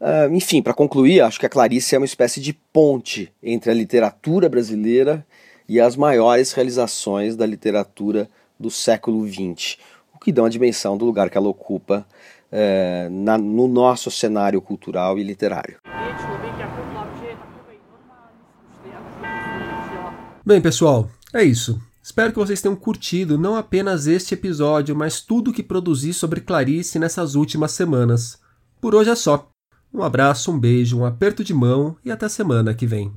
Uh, 0.00 0.34
enfim, 0.34 0.62
para 0.62 0.72
concluir, 0.72 1.20
acho 1.20 1.38
que 1.38 1.44
a 1.44 1.48
Clarice 1.48 1.94
é 1.94 1.98
uma 1.98 2.06
espécie 2.06 2.40
de 2.40 2.54
ponte 2.54 3.30
entre 3.42 3.70
a 3.70 3.74
literatura 3.74 4.48
brasileira 4.48 5.26
e 5.68 5.78
as 5.78 5.94
maiores 5.94 6.52
realizações 6.52 7.36
da 7.36 7.44
literatura 7.44 8.28
do 8.58 8.70
século 8.70 9.28
XX, 9.28 9.76
o 10.14 10.18
que 10.18 10.32
dá 10.32 10.42
uma 10.42 10.48
dimensão 10.48 10.96
do 10.96 11.04
lugar 11.04 11.28
que 11.28 11.36
ela 11.36 11.48
ocupa 11.48 12.06
uh, 12.50 13.10
na, 13.10 13.36
no 13.36 13.68
nosso 13.68 14.10
cenário 14.10 14.62
cultural 14.62 15.18
e 15.18 15.22
literário. 15.22 15.76
Bem, 20.44 20.62
pessoal, 20.62 21.10
é 21.34 21.44
isso. 21.44 21.78
Espero 22.02 22.32
que 22.32 22.38
vocês 22.38 22.62
tenham 22.62 22.74
curtido 22.74 23.36
não 23.36 23.54
apenas 23.54 24.06
este 24.06 24.32
episódio, 24.32 24.96
mas 24.96 25.20
tudo 25.20 25.52
que 25.52 25.62
produzi 25.62 26.14
sobre 26.14 26.40
Clarice 26.40 26.98
nessas 26.98 27.34
últimas 27.34 27.72
semanas. 27.72 28.40
Por 28.80 28.94
hoje 28.94 29.10
é 29.10 29.14
só. 29.14 29.49
Um 29.92 30.02
abraço, 30.02 30.52
um 30.52 30.58
beijo, 30.58 30.98
um 30.98 31.04
aperto 31.04 31.42
de 31.42 31.52
mão 31.52 31.96
e 32.04 32.10
até 32.10 32.28
semana 32.28 32.72
que 32.72 32.86
vem. 32.86 33.12